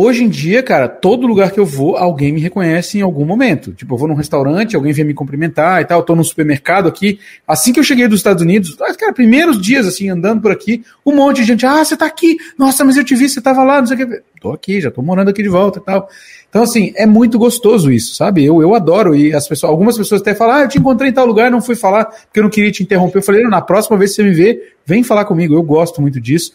[0.00, 3.72] Hoje em dia, cara, todo lugar que eu vou, alguém me reconhece em algum momento.
[3.72, 6.86] Tipo, eu vou num restaurante, alguém vem me cumprimentar e tal, eu tô no supermercado
[6.86, 7.18] aqui.
[7.44, 10.84] Assim que eu cheguei dos Estados Unidos, ah, cara, primeiros dias, assim, andando por aqui,
[11.04, 13.64] um monte de gente, ah, você tá aqui, nossa, mas eu te vi, você tava
[13.64, 14.22] lá, não sei o que.
[14.40, 16.08] Tô aqui, já tô morando aqui de volta e tal.
[16.48, 18.44] Então, assim, é muito gostoso isso, sabe?
[18.44, 19.16] Eu, eu adoro.
[19.16, 21.60] E as pessoas, algumas pessoas até falam, ah, eu te encontrei em tal lugar, não
[21.60, 23.18] fui falar, porque eu não queria te interromper.
[23.18, 25.56] Eu falei, na próxima vez que você me vê, vem falar comigo.
[25.56, 26.52] Eu gosto muito disso.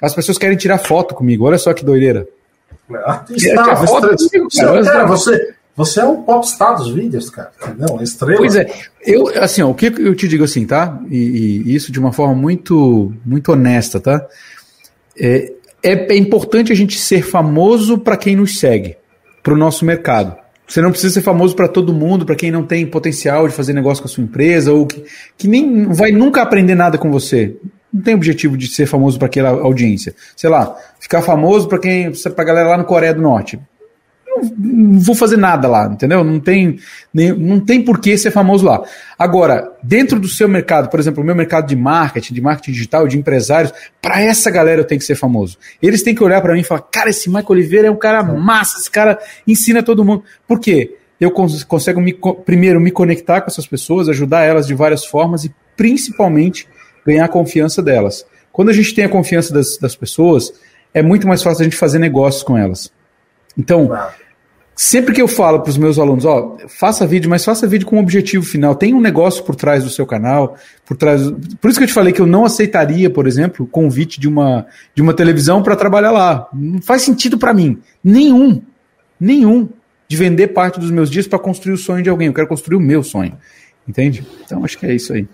[0.00, 2.28] As pessoas querem tirar foto comigo, olha só que doideira.
[3.30, 4.00] Está, você,
[4.48, 7.52] você, você, Você é um popstar dos vídeos, cara.
[7.76, 8.38] Não, estrela.
[8.38, 8.66] Pois é.
[9.04, 10.98] Eu, assim, ó, o que eu te digo assim, tá?
[11.10, 14.26] E, e isso de uma forma muito, muito honesta, tá?
[15.18, 18.96] É, é, é importante a gente ser famoso para quem nos segue,
[19.42, 20.34] para o nosso mercado.
[20.66, 23.72] Você não precisa ser famoso para todo mundo, para quem não tem potencial de fazer
[23.72, 25.04] negócio com a sua empresa ou que,
[25.36, 27.54] que nem vai nunca aprender nada com você.
[27.96, 30.14] Não tem objetivo de ser famoso para aquela audiência.
[30.36, 33.58] Sei lá, ficar famoso para quem, para a galera lá no Coreia do Norte
[34.56, 36.22] não vou fazer nada lá, entendeu?
[36.22, 36.78] Não tem,
[37.12, 38.82] nem, não tem por que ser famoso lá.
[39.18, 43.08] Agora, dentro do seu mercado, por exemplo, o meu mercado de marketing, de marketing digital,
[43.08, 45.58] de empresários, para essa galera eu tenho que ser famoso.
[45.80, 48.22] Eles têm que olhar para mim e falar: cara, esse Michael Oliveira é um cara
[48.22, 50.22] massa, esse cara ensina todo mundo.
[50.46, 50.96] Por quê?
[51.18, 55.44] Eu cons consigo me, primeiro me conectar com essas pessoas, ajudar elas de várias formas
[55.44, 56.68] e principalmente
[57.06, 58.26] ganhar a confiança delas.
[58.52, 60.52] Quando a gente tem a confiança das, das pessoas,
[60.92, 62.90] é muito mais fácil a gente fazer negócios com elas.
[63.56, 63.90] Então,
[64.78, 67.96] Sempre que eu falo para os meus alunos, ó, faça vídeo, mas faça vídeo com
[67.96, 68.74] um objetivo final.
[68.74, 70.54] Tem um negócio por trás do seu canal,
[70.84, 71.22] por trás.
[71.62, 74.28] Por isso que eu te falei que eu não aceitaria, por exemplo, o convite de
[74.28, 76.46] uma, de uma televisão para trabalhar lá.
[76.52, 77.78] Não faz sentido para mim.
[78.04, 78.60] Nenhum.
[79.18, 79.66] Nenhum.
[80.06, 82.26] De vender parte dos meus dias para construir o sonho de alguém.
[82.26, 83.32] Eu quero construir o meu sonho.
[83.88, 84.26] Entende?
[84.44, 85.26] Então acho que é isso aí.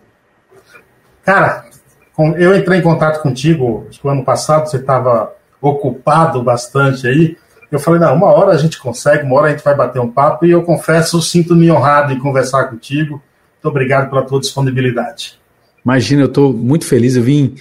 [1.25, 1.64] Cara,
[2.37, 7.37] eu entrei em contato contigo no ano passado, você estava ocupado bastante aí.
[7.70, 10.11] Eu falei, não, uma hora a gente consegue, uma hora a gente vai bater um
[10.11, 13.12] papo, e eu confesso, sinto-me honrado em conversar contigo.
[13.12, 15.41] Muito obrigado pela tua disponibilidade.
[15.85, 17.55] Imagina, eu estou muito feliz, eu vim,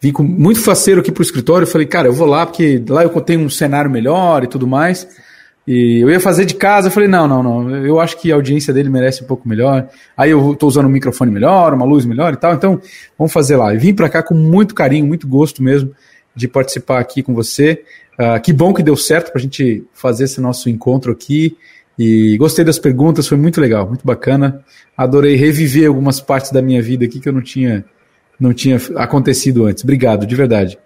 [0.00, 2.82] vim com muito faceiro aqui para o escritório, eu falei, cara, eu vou lá, porque
[2.88, 5.08] lá eu tenho um cenário melhor e tudo mais.
[5.66, 8.36] E eu ia fazer de casa, eu falei, não, não, não, eu acho que a
[8.36, 9.88] audiência dele merece um pouco melhor.
[10.16, 12.80] Aí eu estou usando um microfone melhor, uma luz melhor e tal, então
[13.18, 13.74] vamos fazer lá.
[13.74, 15.92] E vim para cá com muito carinho, muito gosto mesmo
[16.36, 17.82] de participar aqui com você.
[18.18, 21.56] Uh, que bom que deu certo para a gente fazer esse nosso encontro aqui.
[21.98, 24.62] E gostei das perguntas, foi muito legal, muito bacana.
[24.96, 27.84] Adorei reviver algumas partes da minha vida aqui que eu não tinha,
[28.38, 29.82] não tinha acontecido antes.
[29.82, 30.78] Obrigado, de verdade.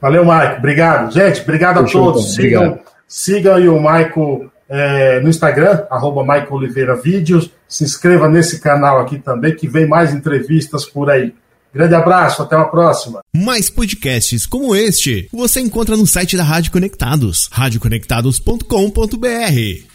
[0.00, 0.58] Valeu, Maico.
[0.58, 1.12] Obrigado.
[1.12, 2.38] Gente, obrigado Fechou, a todos.
[2.38, 2.62] Então.
[2.62, 2.90] Obrigado.
[3.10, 7.50] Sigam aí o Maico é, no Instagram, arroba Maico Oliveira Vídeos.
[7.68, 11.34] Se inscreva nesse canal aqui também, que vem mais entrevistas por aí.
[11.74, 13.20] Grande abraço, até uma próxima.
[13.34, 18.66] Mais podcasts como este você encontra no site da Rádio Conectados, radioconectados.com.br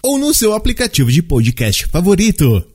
[0.02, 2.75] ou no seu aplicativo de podcast favorito.